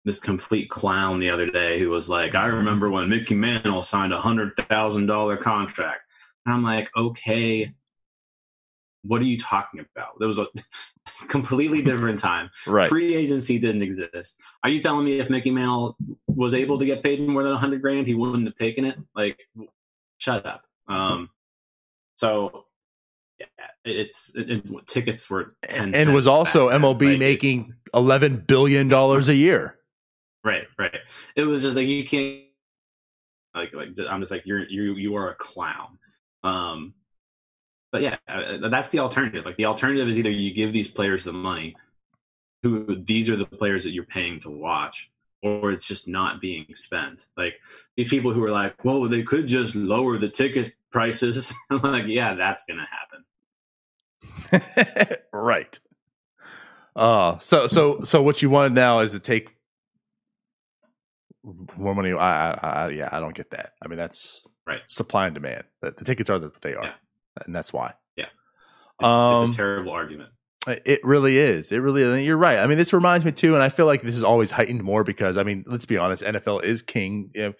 [0.05, 4.13] this complete clown the other day who was like, "I remember when Mickey Mantle signed
[4.13, 6.01] a hundred thousand dollar contract,"
[6.45, 7.73] and I'm like, "Okay."
[9.07, 10.19] What are you talking about?
[10.19, 10.47] There was a
[11.27, 12.49] completely different time.
[12.67, 12.89] Right.
[12.89, 14.39] Free agency didn't exist.
[14.63, 15.95] Are you telling me if Mickey Mantle
[16.27, 18.97] was able to get paid more than a hundred grand, he wouldn't have taken it?
[19.15, 19.39] Like,
[20.17, 20.63] shut up.
[20.87, 21.29] Um,
[22.15, 22.65] so
[23.39, 23.45] yeah,
[23.85, 26.81] it's it, it- tickets were 10 and was also back.
[26.81, 29.77] MLB Like, making eleven billion dollars a year.
[30.43, 30.95] right, right.
[31.35, 32.41] It was just like you can't
[33.55, 35.97] like like I'm just like you're you you are a clown.
[36.43, 36.93] Um,
[37.91, 39.45] but yeah, uh, that's the alternative.
[39.45, 41.75] Like the alternative is either you give these players the money,
[42.63, 45.11] who these are the players that you're paying to watch,
[45.43, 47.27] or it's just not being spent.
[47.37, 47.53] Like
[47.95, 52.05] these people who are like, "Well, they could just lower the ticket prices." I'm like,
[52.07, 52.87] "Yeah, that's gonna
[54.51, 55.79] happen." right.
[56.95, 59.49] Uh so so so what you want now is to take
[61.77, 62.11] more money.
[62.13, 62.53] I, I,
[62.85, 63.73] I yeah, I don't get that.
[63.83, 64.81] I mean, that's Right.
[64.87, 65.63] supply and demand.
[65.81, 66.93] The, the tickets are that they are, Yeah.
[67.45, 67.93] And that's why.
[68.99, 70.29] It's, Um, it's a terrible argument.
[70.67, 71.71] It really is.
[71.71, 72.27] It really is.
[72.27, 72.59] You're right.
[72.59, 75.03] I mean, this reminds me too, and I feel like this is always heightened more
[75.03, 77.31] because I mean, let's be honest, NFL is king.
[77.33, 77.53] You know,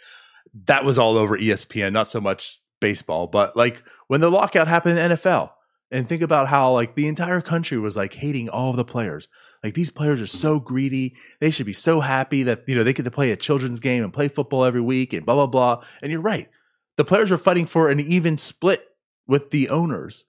[0.66, 5.00] that was all over ESPN, not so much baseball, but like when the lockout happened
[5.00, 5.52] in NFL,
[5.92, 9.28] and think about how like the entire country was like hating all of the players.
[9.64, 11.16] Like these players are so greedy.
[11.40, 14.04] They should be so happy that you know they get to play a children's game
[14.04, 15.84] and play football every week and blah blah blah.
[16.02, 16.50] And you're right.
[16.98, 18.84] The players are fighting for an even split
[19.28, 20.26] with the owners.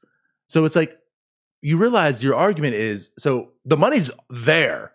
[0.48, 0.98] So it's like
[1.60, 4.92] you realize your argument is so the money's there.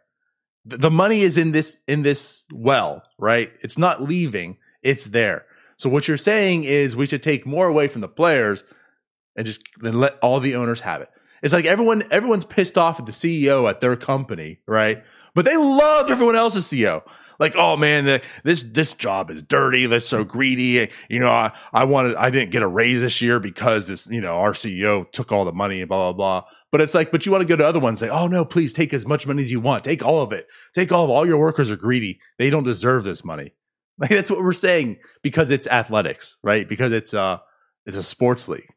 [0.65, 3.51] The money is in this in this well, right?
[3.61, 5.45] It's not leaving, it's there.
[5.77, 8.63] So what you're saying is we should take more away from the players
[9.35, 11.09] and just then let all the owners have it.
[11.41, 15.03] It's like everyone everyone's pissed off at the CEO at their company, right?
[15.35, 17.03] But they love everyone else's CEO.
[17.39, 19.85] Like, oh man, the, this this job is dirty.
[19.85, 20.89] That's so greedy.
[21.09, 24.21] You know, I, I wanted I didn't get a raise this year because this, you
[24.21, 26.49] know, our CEO took all the money and blah blah blah.
[26.71, 28.73] But it's like, but you want to go to other ones, say, oh no, please
[28.73, 29.83] take as much money as you want.
[29.83, 30.47] Take all of it.
[30.73, 32.19] Take all of all your workers are greedy.
[32.37, 33.53] They don't deserve this money.
[33.99, 36.67] Like that's what we're saying because it's athletics, right?
[36.67, 37.37] Because it's uh
[37.85, 38.73] it's a sports league.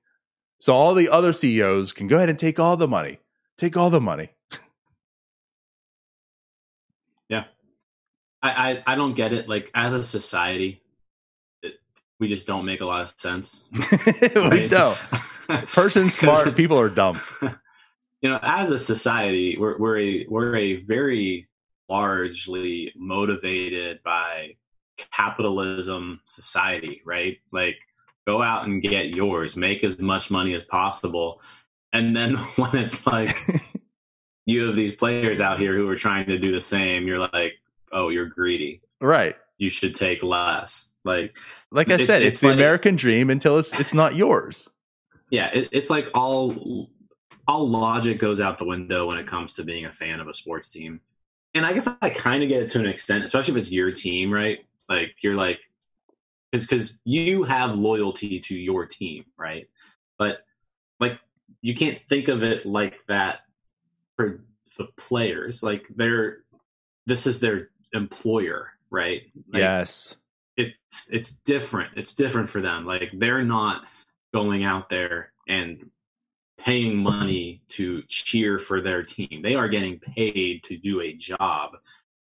[0.59, 3.19] So all the other CEOs can go ahead and take all the money.
[3.57, 4.31] Take all the money.
[8.47, 9.49] I, I I don't get it.
[9.49, 10.83] Like as a society,
[11.63, 11.75] it,
[12.21, 13.65] we just don't make a lot of sense.
[14.51, 14.99] we don't.
[15.69, 17.21] Person smart, people are dumb.
[18.21, 21.49] you know, as a society, we're we're a we're a very
[21.89, 24.57] largely motivated by
[25.13, 27.39] capitalism society, right?
[27.53, 27.77] Like
[28.27, 31.41] go out and get yours, make as much money as possible.
[31.93, 33.37] And then when it's like
[34.47, 37.53] you have these players out here who are trying to do the same, you're like,
[37.93, 38.83] "Oh, you're greedy.
[39.01, 39.37] right.
[39.59, 41.37] You should take less." Like
[41.71, 44.69] Like I It's- said, it's, it's the like- American dream until it's it's not yours.
[45.31, 46.91] yeah it, it's like all
[47.49, 50.35] all logic goes out the window when it comes to being a fan of a
[50.35, 51.01] sports team
[51.55, 53.91] and i guess i kind of get it to an extent especially if it's your
[53.93, 54.59] team right
[54.89, 55.59] like you're like
[56.53, 59.69] because you have loyalty to your team, right?
[60.19, 60.39] But
[61.01, 61.19] like
[61.61, 63.41] you can't think of it like that
[64.17, 64.41] for
[64.79, 65.63] the players.
[65.63, 66.39] Like they're
[67.05, 69.23] this is their employer, right?
[69.53, 70.17] Like, yes.
[70.57, 70.79] It's
[71.11, 71.93] it's different.
[71.97, 72.87] It's different for them.
[72.87, 73.83] Like they're not
[74.33, 75.91] going out there and
[76.59, 79.43] paying money to cheer for their team.
[79.43, 81.73] They are getting paid to do a job.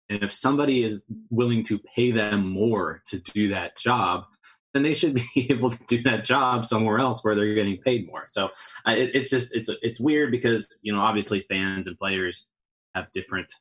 [0.09, 4.25] And if somebody is willing to pay them more to do that job,
[4.73, 8.07] then they should be able to do that job somewhere else where they're getting paid
[8.07, 8.25] more.
[8.27, 8.47] So
[8.87, 12.47] uh, it, it's just it's it's weird because you know obviously fans and players
[12.95, 13.53] have different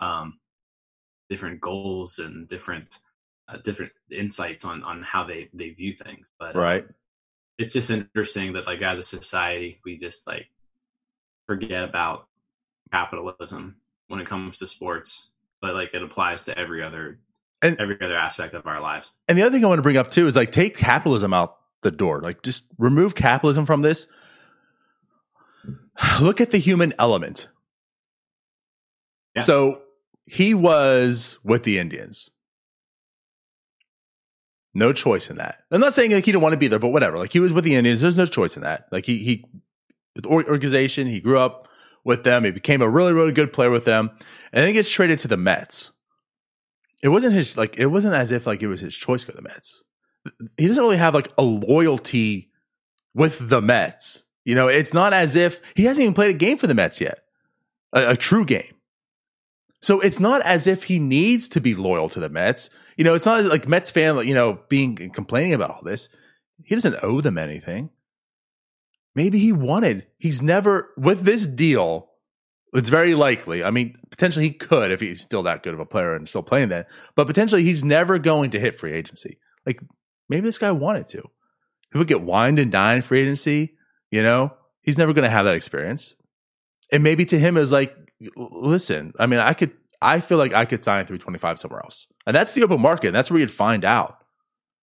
[0.00, 0.38] um,
[1.28, 2.98] different goals and different
[3.48, 6.30] uh, different insights on on how they they view things.
[6.38, 6.94] But right, um,
[7.58, 10.48] it's just interesting that like as a society we just like
[11.46, 12.26] forget about
[12.90, 13.76] capitalism
[14.08, 17.18] when it comes to sports, but like it applies to every other
[17.62, 19.10] and every other aspect of our lives.
[19.28, 21.56] And the other thing I want to bring up too is like take capitalism out
[21.82, 22.20] the door.
[22.20, 24.06] Like just remove capitalism from this.
[26.20, 27.48] Look at the human element.
[29.36, 29.42] Yeah.
[29.42, 29.82] So
[30.26, 32.30] he was with the Indians.
[34.74, 35.58] No choice in that.
[35.70, 37.18] I'm not saying like he didn't want to be there, but whatever.
[37.18, 38.00] Like he was with the Indians.
[38.00, 38.86] There's no choice in that.
[38.90, 39.44] Like he he
[40.14, 41.68] with the organization, he grew up
[42.04, 42.44] with them.
[42.44, 44.10] He became a really really good player with them,
[44.52, 45.92] and then he gets traded to the Mets
[47.02, 49.42] it wasn't his like it wasn't as if like it was his choice for the
[49.42, 49.82] Mets.
[50.56, 52.50] He doesn't really have like a loyalty
[53.12, 54.24] with the Mets.
[54.44, 57.00] You know, it's not as if he hasn't even played a game for the Mets
[57.00, 57.18] yet,
[57.92, 58.72] a, a true game.
[59.82, 62.70] So it's not as if he needs to be loyal to the Mets.
[62.96, 66.08] You know, it's not like Mets fan, you know, being complaining about all this.
[66.64, 67.90] He doesn't owe them anything.
[69.14, 70.06] Maybe he wanted.
[70.18, 72.08] He's never with this deal.
[72.72, 73.62] It's very likely.
[73.62, 76.42] I mean, potentially he could if he's still that good of a player and still
[76.42, 79.38] playing that, but potentially he's never going to hit free agency.
[79.66, 79.80] Like
[80.28, 81.28] maybe this guy wanted to.
[81.92, 83.74] He would get wined and dined free agency.
[84.10, 86.14] You know, he's never going to have that experience.
[86.90, 87.96] And maybe to him is like,
[88.36, 92.06] listen, I mean, I could, I feel like I could sign 325 somewhere else.
[92.26, 93.08] And that's the open market.
[93.08, 94.18] And that's where you'd find out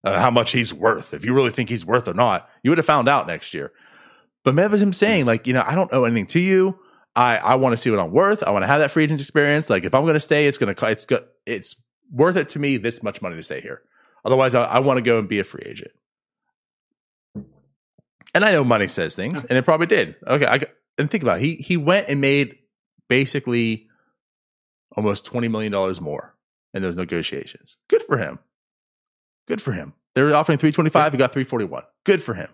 [0.04, 1.14] uh, how much he's worth.
[1.14, 3.72] If you really think he's worth or not, you would have found out next year.
[4.44, 6.78] But maybe him saying, like, you know, I don't owe anything to you.
[7.14, 8.42] I I want to see what I'm worth.
[8.42, 9.68] I want to have that free agent experience.
[9.68, 11.24] Like if I'm going to stay, it's going to it's good.
[11.44, 11.76] It's
[12.10, 13.82] worth it to me this much money to stay here.
[14.24, 15.90] Otherwise, I, I want to go and be a free agent.
[18.32, 20.16] And I know money says things, and it probably did.
[20.26, 20.60] Okay, I
[20.98, 21.44] and think about it.
[21.44, 22.58] he he went and made
[23.10, 23.88] basically
[24.96, 26.34] almost twenty million dollars more
[26.72, 27.76] in those negotiations.
[27.88, 28.38] Good for him.
[29.46, 29.92] Good for him.
[30.14, 31.12] They were offering three twenty five.
[31.12, 31.82] He got three forty one.
[32.06, 32.48] Good for him.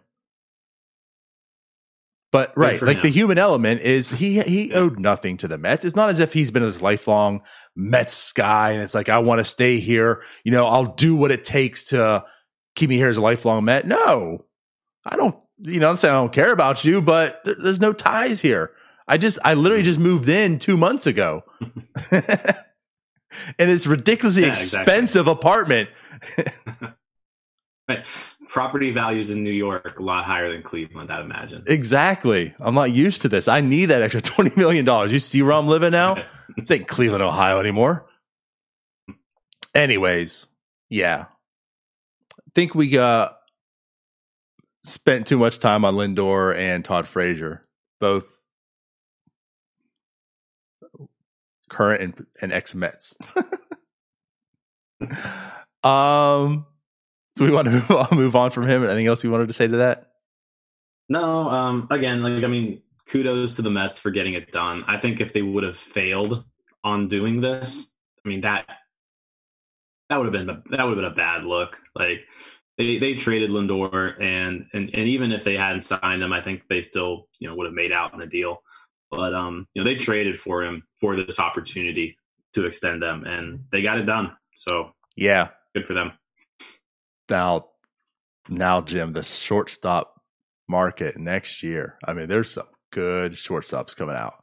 [2.32, 3.02] But right, like him.
[3.02, 5.84] the human element is he he owed nothing to the Mets.
[5.84, 7.42] It's not as if he's been this lifelong
[7.76, 10.22] Mets guy and it's like I want to stay here.
[10.42, 12.24] You know, I'll do what it takes to
[12.74, 13.86] keep me here as a lifelong Met.
[13.86, 14.44] No,
[15.04, 15.36] I don't.
[15.62, 18.72] You know, I'm saying I don't care about you, but there, there's no ties here.
[19.08, 21.44] I just I literally just moved in two months ago.
[22.10, 22.26] in
[23.58, 25.32] this ridiculously yeah, expensive exactly.
[25.32, 25.90] apartment.
[27.88, 28.04] right
[28.48, 31.64] property values in New York a lot higher than Cleveland, I'd imagine.
[31.66, 32.54] Exactly.
[32.58, 33.48] I'm not used to this.
[33.48, 34.86] I need that extra $20 million.
[35.10, 36.24] You see where I'm living now?
[36.56, 38.06] It's ain't Cleveland, Ohio anymore.
[39.74, 40.46] Anyways,
[40.88, 41.26] yeah.
[42.32, 43.28] I think we uh,
[44.82, 47.62] spent too much time on Lindor and Todd Frazier,
[48.00, 48.40] both
[51.68, 53.16] current and, and ex Mets.
[55.82, 56.66] um,
[57.36, 58.84] do we want to move on, from him?
[58.84, 60.12] Anything else you wanted to say to that?
[61.08, 61.48] No.
[61.48, 64.84] Um, again, like I mean, kudos to the Mets for getting it done.
[64.88, 66.44] I think if they would have failed
[66.82, 67.94] on doing this,
[68.24, 68.66] I mean that
[70.08, 71.78] that would have been that would have been a bad look.
[71.94, 72.24] Like
[72.78, 76.62] they they traded Lindor, and and and even if they hadn't signed him, I think
[76.68, 78.62] they still you know would have made out in a deal.
[79.10, 82.16] But um, you know, they traded for him for this opportunity
[82.54, 84.36] to extend them, and they got it done.
[84.54, 86.12] So yeah, good for them
[87.28, 87.66] now,
[88.48, 90.20] now, Jim, the shortstop
[90.68, 91.98] market next year.
[92.04, 94.42] I mean, there's some good shortstops coming out.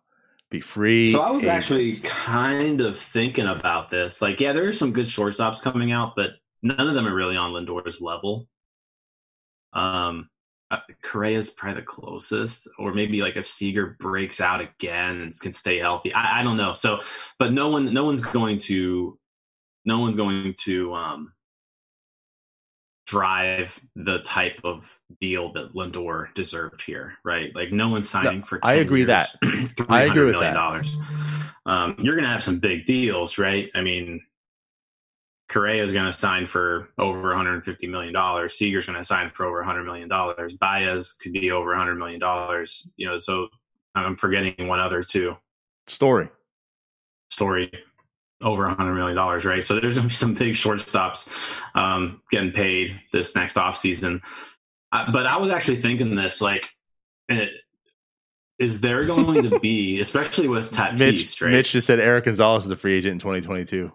[0.50, 1.12] Be free.
[1.12, 1.56] So I was agents.
[1.72, 4.22] actually kind of thinking about this.
[4.22, 7.36] Like, yeah, there are some good shortstops coming out, but none of them are really
[7.36, 8.48] on Lindor's level.
[9.74, 10.30] Um,
[10.74, 15.54] uh, Correa's probably the closest, or maybe like if Seager breaks out again and can
[15.54, 16.14] stay healthy.
[16.14, 16.74] I, I don't know.
[16.74, 17.00] So,
[17.38, 19.18] but no one, no one's going to,
[19.86, 21.34] no one's going to um,
[23.06, 27.54] drive the type of deal that Lindor deserved here, right?
[27.56, 28.60] Like no one's signing no, for.
[28.64, 29.86] I agree years, that.
[29.90, 30.54] I agree with that.
[30.54, 30.96] Dollars.
[31.66, 33.70] Um, you're going to have some big deals, right?
[33.76, 34.22] I mean,
[35.50, 38.56] Correa is going to sign for over 150 million dollars.
[38.56, 40.54] Seager's going to sign for over 100 million dollars.
[40.54, 42.92] Baez could be over 100 million dollars.
[42.96, 43.48] You know, so
[43.96, 45.36] I'm forgetting one other too.
[45.88, 46.30] Story.
[47.30, 47.72] Story
[48.42, 49.64] over 100 million dollars, right?
[49.64, 51.28] So there's going to be some big shortstops
[51.76, 54.22] um, getting paid this next offseason.
[54.92, 56.70] Uh, but I was actually thinking this, like,
[57.30, 57.50] it,
[58.60, 61.52] is there going to be, especially with Tatis, Mitch, right?
[61.52, 63.92] Mitch just said Erik Gonzalez is a free agent in 2022.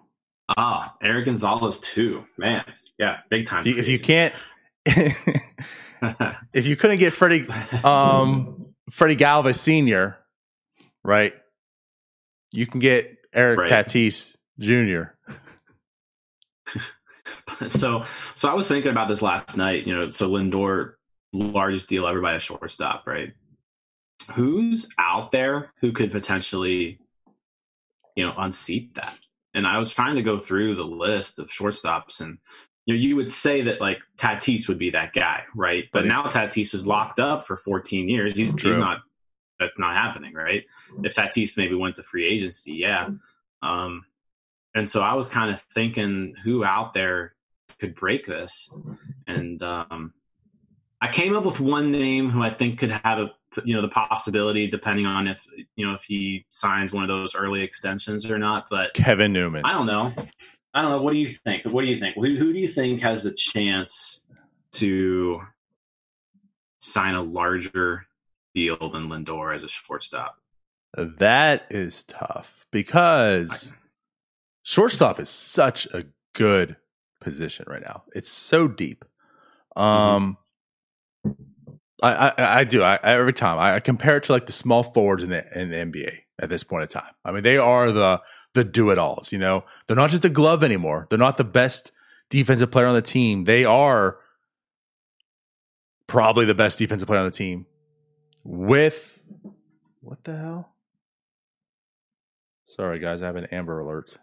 [0.57, 2.64] Ah, Erik Gonzalez too, man.
[2.99, 3.61] Yeah, big time.
[3.61, 4.34] If you, if you can't,
[4.86, 7.46] if you couldn't get Freddie,
[7.84, 10.18] um, Freddie Galvis Senior,
[11.05, 11.34] right?
[12.53, 13.68] You can get Erik Right.
[13.68, 15.12] Tatis Jr.
[17.68, 19.86] so so I was thinking about this last night.
[19.86, 20.94] You know, so Lindor,
[21.34, 23.34] largest deal ever by a shortstop, right?
[24.32, 27.01] Who's out there who could potentially,
[28.16, 29.18] you know, unseat that?
[29.59, 32.38] And I was trying to go through the list of shortstops, and
[32.86, 35.86] you know, you would say that like Tatis would be that guy, right?
[35.92, 38.36] But now Tatis is locked up for 14 years.
[38.36, 38.70] He's, True.
[38.70, 39.00] he's not.
[39.59, 40.62] That's not happening, right?
[41.02, 43.09] If Tatis maybe went to free agency, yeah.
[43.61, 44.04] Um,
[44.76, 47.34] and so I was kind of thinking who out there
[47.80, 48.72] could break this,
[49.26, 50.14] and um,
[51.00, 53.32] I came up with one name who I think could have a
[53.64, 55.46] you know the possibility, depending on if
[55.76, 58.66] you know if he signs one of those early extensions or not.
[58.70, 59.62] But Kevin Newman.
[59.64, 60.12] I don't know.
[60.74, 61.03] I don't know.
[61.03, 61.64] What do you think?
[61.64, 62.14] What do you think?
[62.16, 64.24] Who, who do you think has the chance
[64.72, 65.40] to
[66.78, 68.07] sign a larger
[68.55, 70.36] deal than Lindor as a shortstop?
[70.96, 73.72] That is tough because
[74.62, 76.76] shortstop is such a good
[77.20, 78.05] position right now.
[78.14, 79.05] It's so deep.
[79.76, 80.36] Um,
[82.03, 82.82] I, I I do.
[82.82, 85.70] I, every time I, I compare it to like the small forwards in the in
[85.70, 87.12] the NBA at this point in time.
[87.24, 88.22] I mean, they are the
[88.55, 89.32] the do it alls.
[89.32, 91.07] You know, they're not just a glove anymore.
[91.09, 91.92] They're not the best
[92.30, 93.44] defensive player on the team.
[93.44, 94.18] They are
[96.07, 97.66] probably the best defensive player on the team.
[98.44, 99.22] With
[100.01, 100.72] what the hell?
[102.64, 104.16] Sorry, guys, I have an Amber Alert.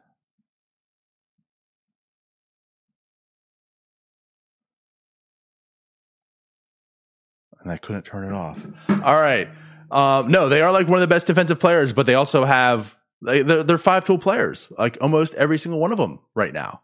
[7.66, 8.64] And I couldn't turn it off.
[8.90, 9.50] All right.
[9.90, 12.96] Um, no, they are like one of the best defensive players, but they also have
[13.24, 16.82] they, they're, five tool players, like almost every single one of them right now.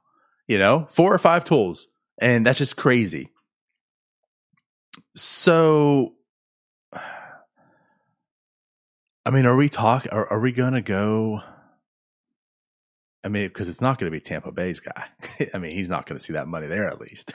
[0.48, 1.88] You know, four or five tools,
[2.20, 3.30] and that's just crazy.
[5.16, 6.14] So,
[6.94, 7.00] I
[9.30, 10.08] mean, are we talk?
[10.12, 11.42] Are, are we gonna go?
[13.24, 15.06] I mean, because it's not going to be Tampa Bay's guy.
[15.54, 17.32] I mean, he's not going to see that money there at least.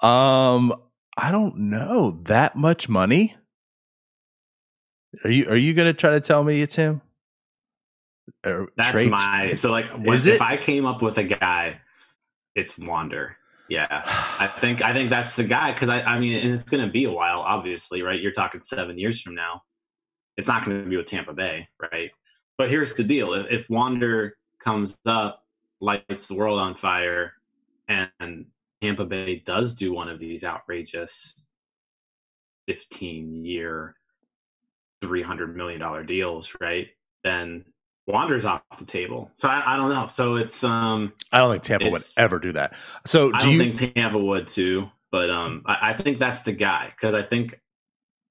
[0.00, 0.72] um,
[1.18, 3.34] I don't know that much money.
[5.24, 7.02] Are you are you going to try to tell me it's him?
[8.46, 9.10] Or That's traits?
[9.10, 10.40] my so like if?
[10.40, 11.80] I came up with a guy,
[12.54, 13.36] it's Wander.
[13.68, 16.86] Yeah, I think I think that's the guy because I I mean and it's going
[16.86, 18.20] to be a while, obviously, right?
[18.20, 19.62] You're talking seven years from now.
[20.36, 22.12] It's not going to be with Tampa Bay, right?
[22.56, 25.42] But here's the deal: if, if Wander comes up,
[25.80, 27.32] lights the world on fire,
[27.88, 28.46] and
[28.80, 31.46] Tampa Bay does do one of these outrageous
[32.68, 33.96] 15 year,
[35.02, 36.88] $300 million deals, right?
[37.24, 37.64] Then
[38.06, 39.30] Wander's off the table.
[39.34, 40.06] So I, I don't know.
[40.06, 42.74] So it's, um, I don't think Tampa would ever do that.
[43.06, 43.74] So I do don't you?
[43.74, 47.58] think Tampa would too, but, um, I, I think that's the guy because I think,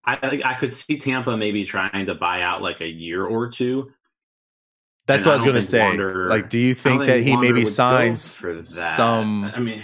[0.06, 3.92] I, I could see Tampa maybe trying to buy out like a year or two.
[5.06, 5.82] that's and what I I was going to say.
[5.82, 8.66] Wander- like, do you I think that he Wander maybe signs for that.
[8.66, 9.82] some I mean,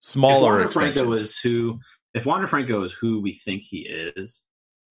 [0.00, 0.68] if smaller Wander?
[0.70, 1.80] Franco is who,
[2.14, 4.44] if Wander Franco is who we think he is,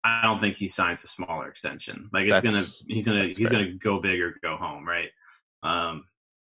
[0.03, 2.09] I don't think he signs a smaller extension.
[2.11, 3.47] Like it's That's- gonna, he's gonna, he's fair.
[3.49, 5.09] gonna go big or go home, right?
[5.63, 6.05] Um,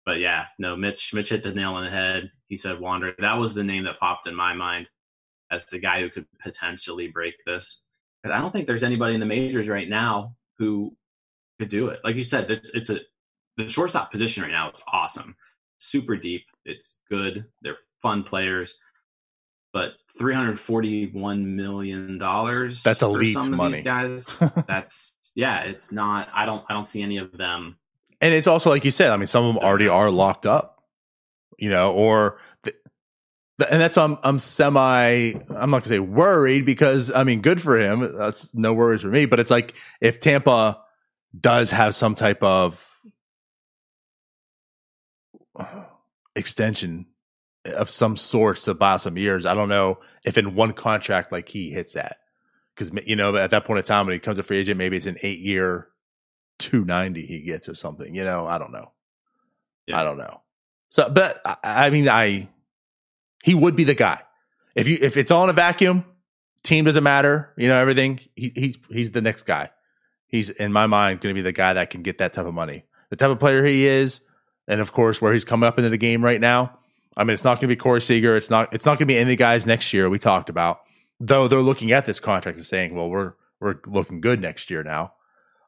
[0.07, 2.31] but yeah, no, Mitch, Mitch hit the nail on the head.
[2.49, 3.15] He said Wander.
[3.19, 4.89] That was the name that popped in my mind
[5.51, 7.83] as the guy who could potentially break this.
[8.23, 10.97] But I don't think there's anybody in the majors right now who
[11.59, 12.01] could do it.
[12.05, 13.01] Like you said, it's, it's a
[13.59, 15.37] the shortstop position right now is awesome,
[15.79, 16.47] super deep.
[16.65, 17.45] It's good.
[17.61, 18.77] They're fun players,
[19.73, 22.83] but three hundred forty-one million dollars.
[22.83, 23.77] That's elite some of money.
[23.77, 24.39] These guys.
[24.67, 25.61] that's yeah.
[25.63, 26.29] It's not.
[26.35, 26.65] I don't.
[26.69, 27.79] I don't see any of them.
[28.21, 29.11] and it's also like you said.
[29.11, 30.83] I mean, some of them already are locked up,
[31.59, 32.77] you know, or th-
[33.59, 35.33] th- and that's I'm I'm semi.
[35.51, 38.17] I'm not gonna say worried because I mean, good for him.
[38.17, 39.27] That's no worries for me.
[39.27, 40.81] But it's like if Tampa
[41.39, 42.89] does have some type of
[46.37, 47.07] extension
[47.65, 51.49] of some sort to buy some years, I don't know if in one contract like
[51.49, 52.19] he hits that
[52.75, 54.97] because you know at that point in time when he comes a free agent, maybe
[54.97, 55.89] it's an eight year
[56.59, 58.15] 290 he gets or something.
[58.15, 58.93] You know, I don't know.
[59.87, 60.01] Yeah.
[60.01, 60.43] I don't know.
[60.89, 62.49] So, but I, I mean, I
[63.43, 64.21] he would be the guy
[64.75, 66.05] if you if it's all in a vacuum.
[66.63, 68.21] Team doesn't matter, you know everything.
[68.37, 69.71] He, he's he's the next guy.
[70.29, 72.55] He's in my mind going to be the guy that can get that type of
[72.55, 72.85] money.
[73.11, 74.21] The type of player he is,
[74.69, 76.79] and of course where he's coming up into the game right now.
[77.17, 78.37] I mean, it's not going to be Corey Seager.
[78.37, 78.73] It's not.
[78.73, 80.81] It's not going to be any of the guys next year we talked about.
[81.21, 84.83] Though they're looking at this contract and saying, "Well, we're we're looking good next year
[84.83, 85.13] now."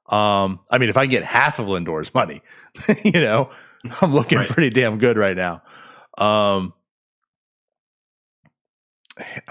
[0.09, 2.43] Um, I mean, if I can get half of Lindor's money,
[3.05, 3.51] you know,
[4.01, 4.49] I'm looking Right.
[4.49, 5.63] pretty damn good right now.
[6.19, 6.73] Um,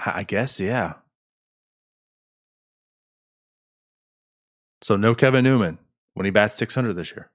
[0.04, 0.94] I guess, yeah.
[4.82, 5.78] So no Kevin Newman
[6.14, 7.30] when he bats 600 this year.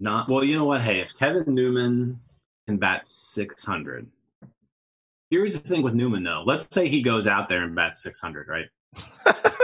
[0.00, 0.44] Not well.
[0.44, 0.80] You know what?
[0.80, 2.20] Hey, if Kevin Newman
[2.68, 4.06] can bat 600,
[5.30, 6.42] here's the thing with Newman though.
[6.44, 8.66] Let's say he goes out there and bats 600, right?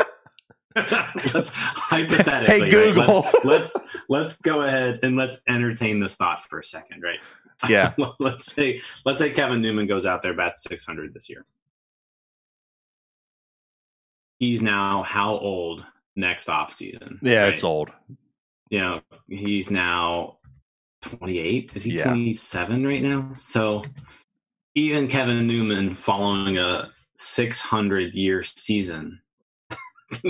[1.34, 2.46] let's hypothetically.
[2.46, 2.70] Hey, right?
[2.70, 3.22] Google.
[3.44, 3.76] Let's, let's
[4.08, 7.20] let's go ahead and let's entertain this thought for a second, right?
[7.68, 7.92] Yeah.
[8.18, 11.44] let's say let's say Kevin Newman goes out there bats 600 this year.
[14.40, 15.84] He's now how old
[16.16, 17.20] next off season?
[17.22, 17.90] Yeah, it's old.
[18.70, 20.38] you know, he's now
[21.04, 21.72] 28.
[21.76, 22.04] Is he Yeah.
[22.04, 23.32] 27 right now?
[23.38, 23.82] So
[24.74, 29.20] even Kevin Newman following a 600 year season,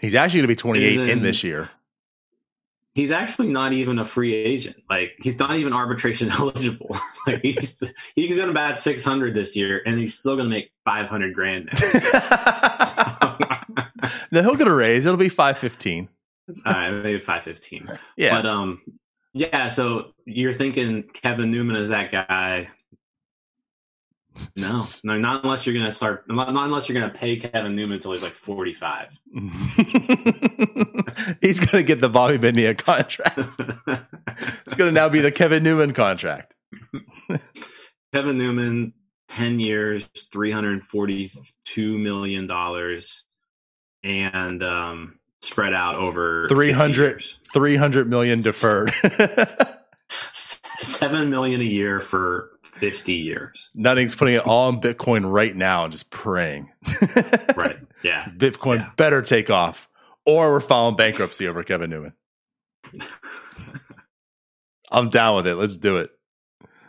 [0.00, 1.70] He's actually going to be 28 in Isn't- this year.
[2.94, 4.76] he's actually not even a free agent.
[4.88, 6.96] Like he's not even arbitration eligible.
[7.26, 7.82] like he's
[8.14, 11.68] he's going to bat 600 this year and he's still going to make 500 grand.
[14.30, 14.42] now.
[14.42, 15.04] he'll get a raise.
[15.06, 16.08] It'll be 515.
[16.64, 17.98] uh, maybe 515.
[18.16, 18.36] Yeah.
[18.40, 18.80] But um,
[19.38, 19.68] yeah.
[19.68, 22.68] So you're thinking Kevin Newman is that guy?
[24.56, 26.28] No, no, not unless you're gonna start.
[26.28, 29.18] Not unless you're gonna pay Kevin Newman until he's like 45.
[31.40, 33.36] He's going to get the Bobby Bonilla contract.
[33.36, 36.54] It's going to now be the Kevin Newman contract.
[38.12, 38.94] Kevin Newman,
[39.28, 43.24] 10 years, 342 million dollars,
[44.02, 48.92] and um, spread out over 50 300 300 million deferred.
[50.78, 53.70] seven million a year for 50 years.
[53.74, 56.70] Nutting's putting it all in Bitcoin right now and just praying.
[57.56, 57.78] Right?
[58.04, 58.24] Yeah.
[58.36, 58.90] Bitcoin Yeah.
[58.96, 59.88] better take off,
[60.24, 62.12] or we're filing bankruptcy over Kevin Newman.
[64.90, 65.56] I'm down with it.
[65.56, 66.10] Let's do it.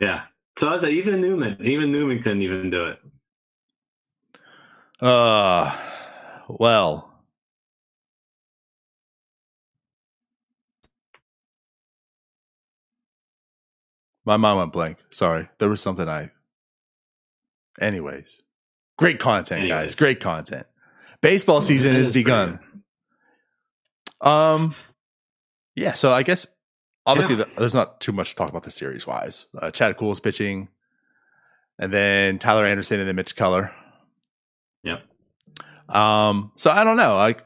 [0.00, 0.22] Yeah.
[0.56, 2.98] So I was like, even Newman, even Newman couldn't even do it.
[5.04, 5.76] Uh,
[6.48, 7.09] well,
[14.30, 14.98] my mind went blank.
[15.10, 16.30] Sorry, there was something I.
[17.80, 18.40] Anyways,
[18.96, 19.96] great content, guys.
[19.96, 20.66] Great content.
[21.20, 22.60] Baseball season has begun.
[24.20, 24.72] Um,
[25.74, 25.94] yeah.
[25.94, 26.46] So I guess
[27.06, 27.44] obviously Yeah.
[27.44, 29.46] the, there's not too much to talk about the series wise.
[29.60, 30.68] Uh, Chad Kuhl is pitching,
[31.78, 33.72] and then Tyler Anderson and then Mitch Keller.
[34.84, 35.02] Yep.
[35.88, 37.16] Um, so I don't know.
[37.16, 37.44] Like,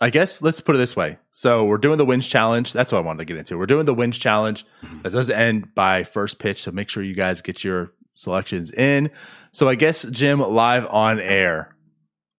[0.00, 1.18] I guess let's put it this way.
[1.30, 2.72] So we're doing the wins challenge.
[2.72, 3.58] That's what I wanted to get into.
[3.58, 4.64] We're doing the wins challenge.
[4.82, 5.02] Mm-hmm.
[5.02, 6.62] That does end by first pitch.
[6.62, 9.10] So make sure you guys get your selections in.
[9.52, 11.74] So I guess Jim live on air.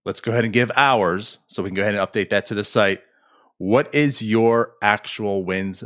[0.06, 2.56] Let's go ahead and give ours so we can go ahead and update that to
[2.56, 3.02] the site.
[3.58, 5.84] What is your actual wins?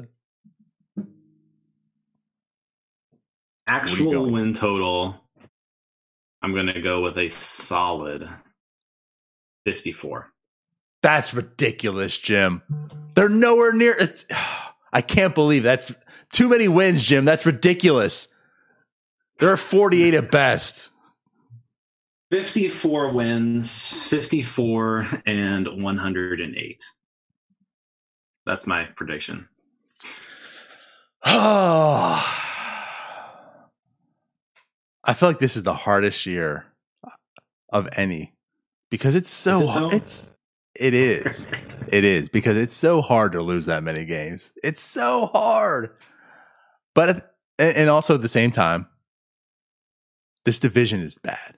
[3.66, 5.16] Actual win total,
[6.42, 8.30] I'm going to go with a solid
[9.66, 10.33] 54.
[11.04, 12.64] That's ridiculous, Jim.
[13.14, 13.94] They're nowhere near.
[14.00, 14.26] It's,
[14.94, 15.94] I can't believe that's
[16.32, 17.26] too many wins, Jim.
[17.26, 18.28] That's ridiculous.
[19.40, 20.90] There are 48 at best.
[22.32, 26.84] 54 wins, 54 and 108.
[28.46, 29.50] That's my prediction.
[31.26, 32.24] Oh,
[35.04, 36.66] I feel like this is the hardest year
[37.70, 38.34] of any
[38.90, 40.33] because it's so it It's
[40.76, 41.48] it is.
[41.88, 44.52] it is because it's so hard to lose that many games.
[44.64, 45.92] It's so hard.
[46.96, 48.88] But and also at the same time
[50.46, 51.56] this division is bad.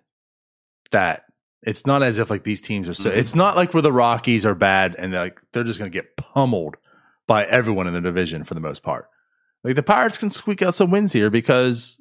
[0.92, 1.24] That
[1.64, 3.18] it's not as if like these teams are so Mhm.
[3.18, 5.96] it's not like where the Rockies are bad and they're like they're just going to
[5.96, 6.78] get pummeled
[7.28, 9.10] by everyone in the division for the most part.
[9.64, 12.00] Like the Pirates can squeak out some wins here because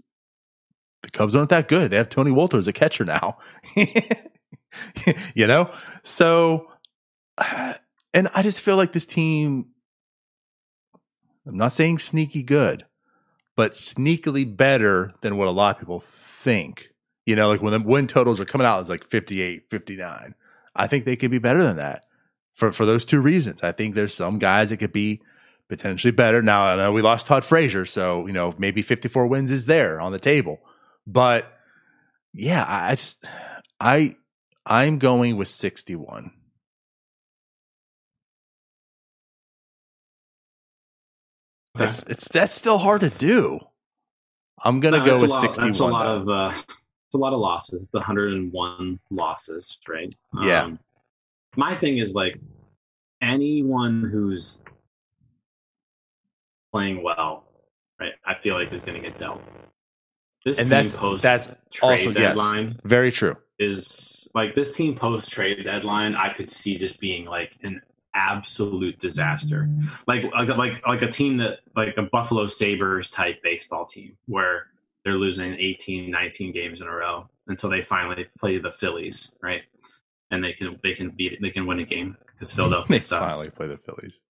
[1.02, 1.90] the Cubs aren't that good.
[1.90, 3.38] They have Tony Wolter as a catcher now.
[5.34, 5.70] you know?
[6.02, 6.66] So
[8.14, 9.66] and I just feel like this team
[11.46, 12.86] I'm not saying sneaky good,
[13.56, 16.90] but sneakily better than what a lot of people think.
[17.26, 20.34] You know, like when the win totals are coming out, it's like 58, 59.
[20.74, 22.04] I think they could be better than that
[22.52, 23.62] for, for those two reasons.
[23.62, 25.22] I think there's some guys that could be
[25.68, 26.42] potentially better.
[26.42, 30.00] Now I know we lost Todd Frazier, so you know maybe 54 wins is there
[30.00, 30.60] on the table.
[31.06, 31.50] But
[32.32, 33.28] yeah, I I just
[33.80, 34.16] I
[34.66, 36.32] I'm going with 61.
[41.74, 43.58] That's it's that's still hard to do.
[44.64, 45.68] I'm gonna No, go with lot, 61.
[45.68, 46.20] That's a lot though.
[46.22, 46.58] of uh,
[47.06, 47.82] it's a lot of losses.
[47.86, 50.14] It's 101 losses, right?
[50.40, 50.62] Yeah.
[50.64, 50.78] Um,
[51.56, 52.38] my thing is like
[53.20, 54.58] anyone who's
[56.72, 57.44] playing well,
[58.00, 58.12] right?
[58.24, 59.42] I feel like is going to get dealt.
[60.44, 62.14] This And team post that's trade also- yes.
[62.14, 63.36] deadline Very true.
[63.58, 66.14] is like this team post trade deadline.
[66.14, 67.80] I could see just being like an
[68.14, 69.68] absolute disaster,
[70.06, 74.66] like like like like a team that like a Buffalo Sabres type baseball team where
[75.04, 79.62] they're losing 18, 19 games in a row until they finally play the Phillies, right?
[80.30, 83.30] And they can they can beat they can win a game because Philadelphia They sucks.
[83.30, 84.20] finally play the Phillies.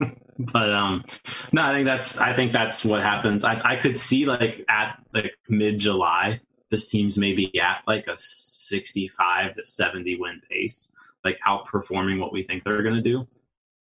[0.38, 1.04] But um,
[1.52, 3.44] no, I think that's I think that's what happens.
[3.44, 8.16] I I could see like at like mid July, this team's maybe at like a
[8.16, 10.92] sixty five to seventy win pace,
[11.24, 13.26] like outperforming what we think they're going to do,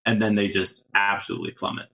[0.06, 1.88] and then they just absolutely plummet.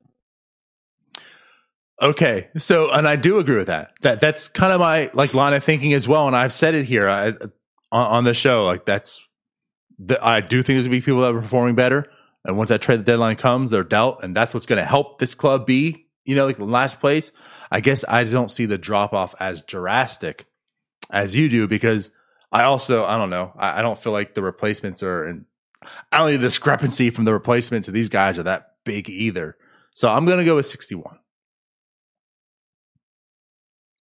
[2.01, 3.93] Okay, so and I do agree with that.
[4.01, 6.85] That that's kind of my like line of thinking as well, and I've said it
[6.85, 7.29] here I,
[7.91, 8.65] on, on the show.
[8.65, 9.25] Like that's
[9.97, 12.05] the, I do think there's gonna be people that are performing better,
[12.45, 15.65] and once that trade deadline comes, they're dealt, and that's what's gonna help this club
[15.65, 17.31] be you know like the last place.
[17.71, 20.45] I guess I don't see the drop off as drastic
[21.09, 22.11] as you do because
[22.51, 25.45] I also I don't know I, I don't feel like the replacements are and
[26.11, 29.57] I don't think the discrepancy from the replacement to these guys are that big either.
[29.93, 31.17] So I'm gonna go with 61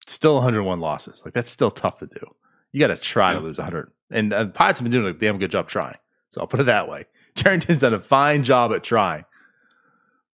[0.06, 1.22] still 101 losses.
[1.24, 2.28] Like that's still tough to do.
[2.72, 3.40] You got to try Yeah.
[3.40, 3.92] to lose 100.
[4.12, 5.96] And uh, the Pirates have been doing a damn good job trying.
[6.30, 7.06] So I'll put it that way.
[7.36, 9.26] Cherington's done a fine job at trying.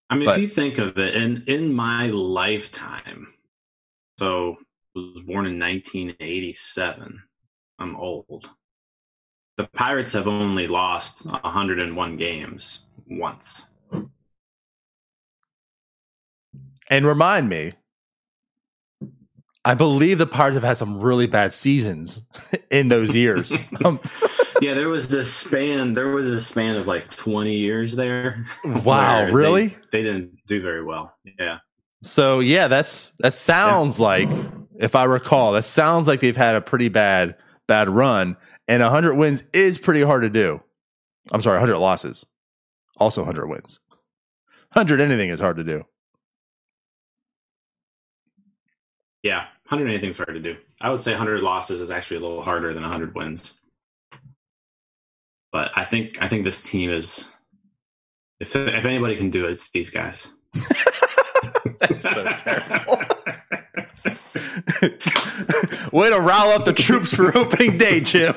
[0.10, 3.28] I mean, But- if you think of it, in in my lifetime,
[4.18, 4.58] so
[4.96, 7.22] I was born in 1987.
[7.80, 8.50] I'm old.
[9.58, 13.68] The Pirates have only lost 101 games once.
[16.90, 17.74] And remind me,
[19.66, 22.26] I believe the Pirates have had some really bad seasons
[22.72, 23.54] in those years.
[23.84, 24.00] um,
[24.62, 25.94] yeah, there was this span.
[25.94, 28.46] There was a span of like 20 years there.
[28.66, 29.78] wow, where they- really?
[29.92, 31.14] They, didn't do very well.
[31.38, 31.60] Yeah.
[32.02, 34.30] So yeah, that's that sounds like,
[34.80, 37.36] if I recall, that sounds like they've had a pretty bad
[37.70, 38.36] bad run,
[38.68, 40.62] and 100 wins is pretty hard to do.
[41.32, 42.26] I'm sorry, 100 losses,
[42.98, 43.80] also 100 wins.
[44.74, 45.86] 100 anything is hard to do.
[49.24, 49.46] Yeah.
[49.68, 50.58] 100 anything's hard to do.
[50.82, 53.60] I would say 100 losses is actually a little harder than 100 wins.
[55.52, 57.30] But I think I think this team is
[58.40, 60.32] if if anybody can do it, it's these guys.
[61.80, 63.02] That's so terrible.
[65.92, 68.36] Way to rile up the troops for opening day, Jim.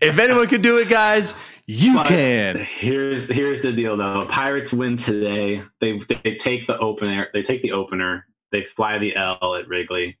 [0.00, 1.34] If anyone can do it, guys,
[1.66, 2.56] you But can.
[2.56, 4.24] Here's here's the deal though.
[4.28, 5.62] Pirates win today.
[5.80, 7.28] They they take the opener.
[7.32, 8.26] They take the opener.
[8.52, 10.16] They fly the L at Wrigley.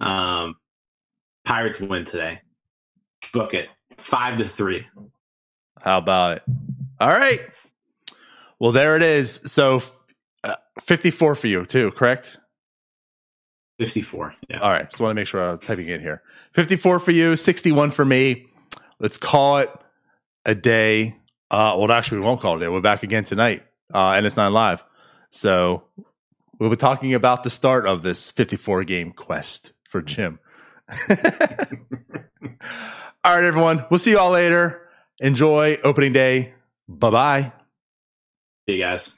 [0.00, 0.56] Um,
[1.44, 2.40] Pirates win today.
[3.32, 3.68] Book it.
[3.96, 4.86] Five to three.
[5.80, 6.42] How about it?
[7.00, 7.40] All right.
[8.60, 9.40] Well, there it is.
[9.46, 9.80] So
[10.44, 12.38] uh, 54 for you, too, correct?
[13.78, 14.34] Fifty four.
[14.48, 14.60] Yeah.
[14.60, 14.88] All right.
[14.88, 16.22] Just want to make sure I'm typing in here.
[16.52, 18.46] 54 for you, 61 for me.
[19.00, 19.70] Let's call it
[20.44, 21.16] a day.
[21.50, 22.68] Uh, well, actually, we won't call it a day.
[22.68, 23.62] We're back again tonight,
[23.92, 24.84] uh, and it's not live.
[25.30, 25.84] So
[26.58, 30.38] we'll be talking about the start of this 54 game quest for Jim.
[31.10, 31.16] all
[33.24, 33.84] right, everyone.
[33.90, 34.88] We'll see you all later.
[35.20, 36.54] Enjoy opening day.
[36.88, 37.52] Bye bye.
[38.68, 39.12] See you guys.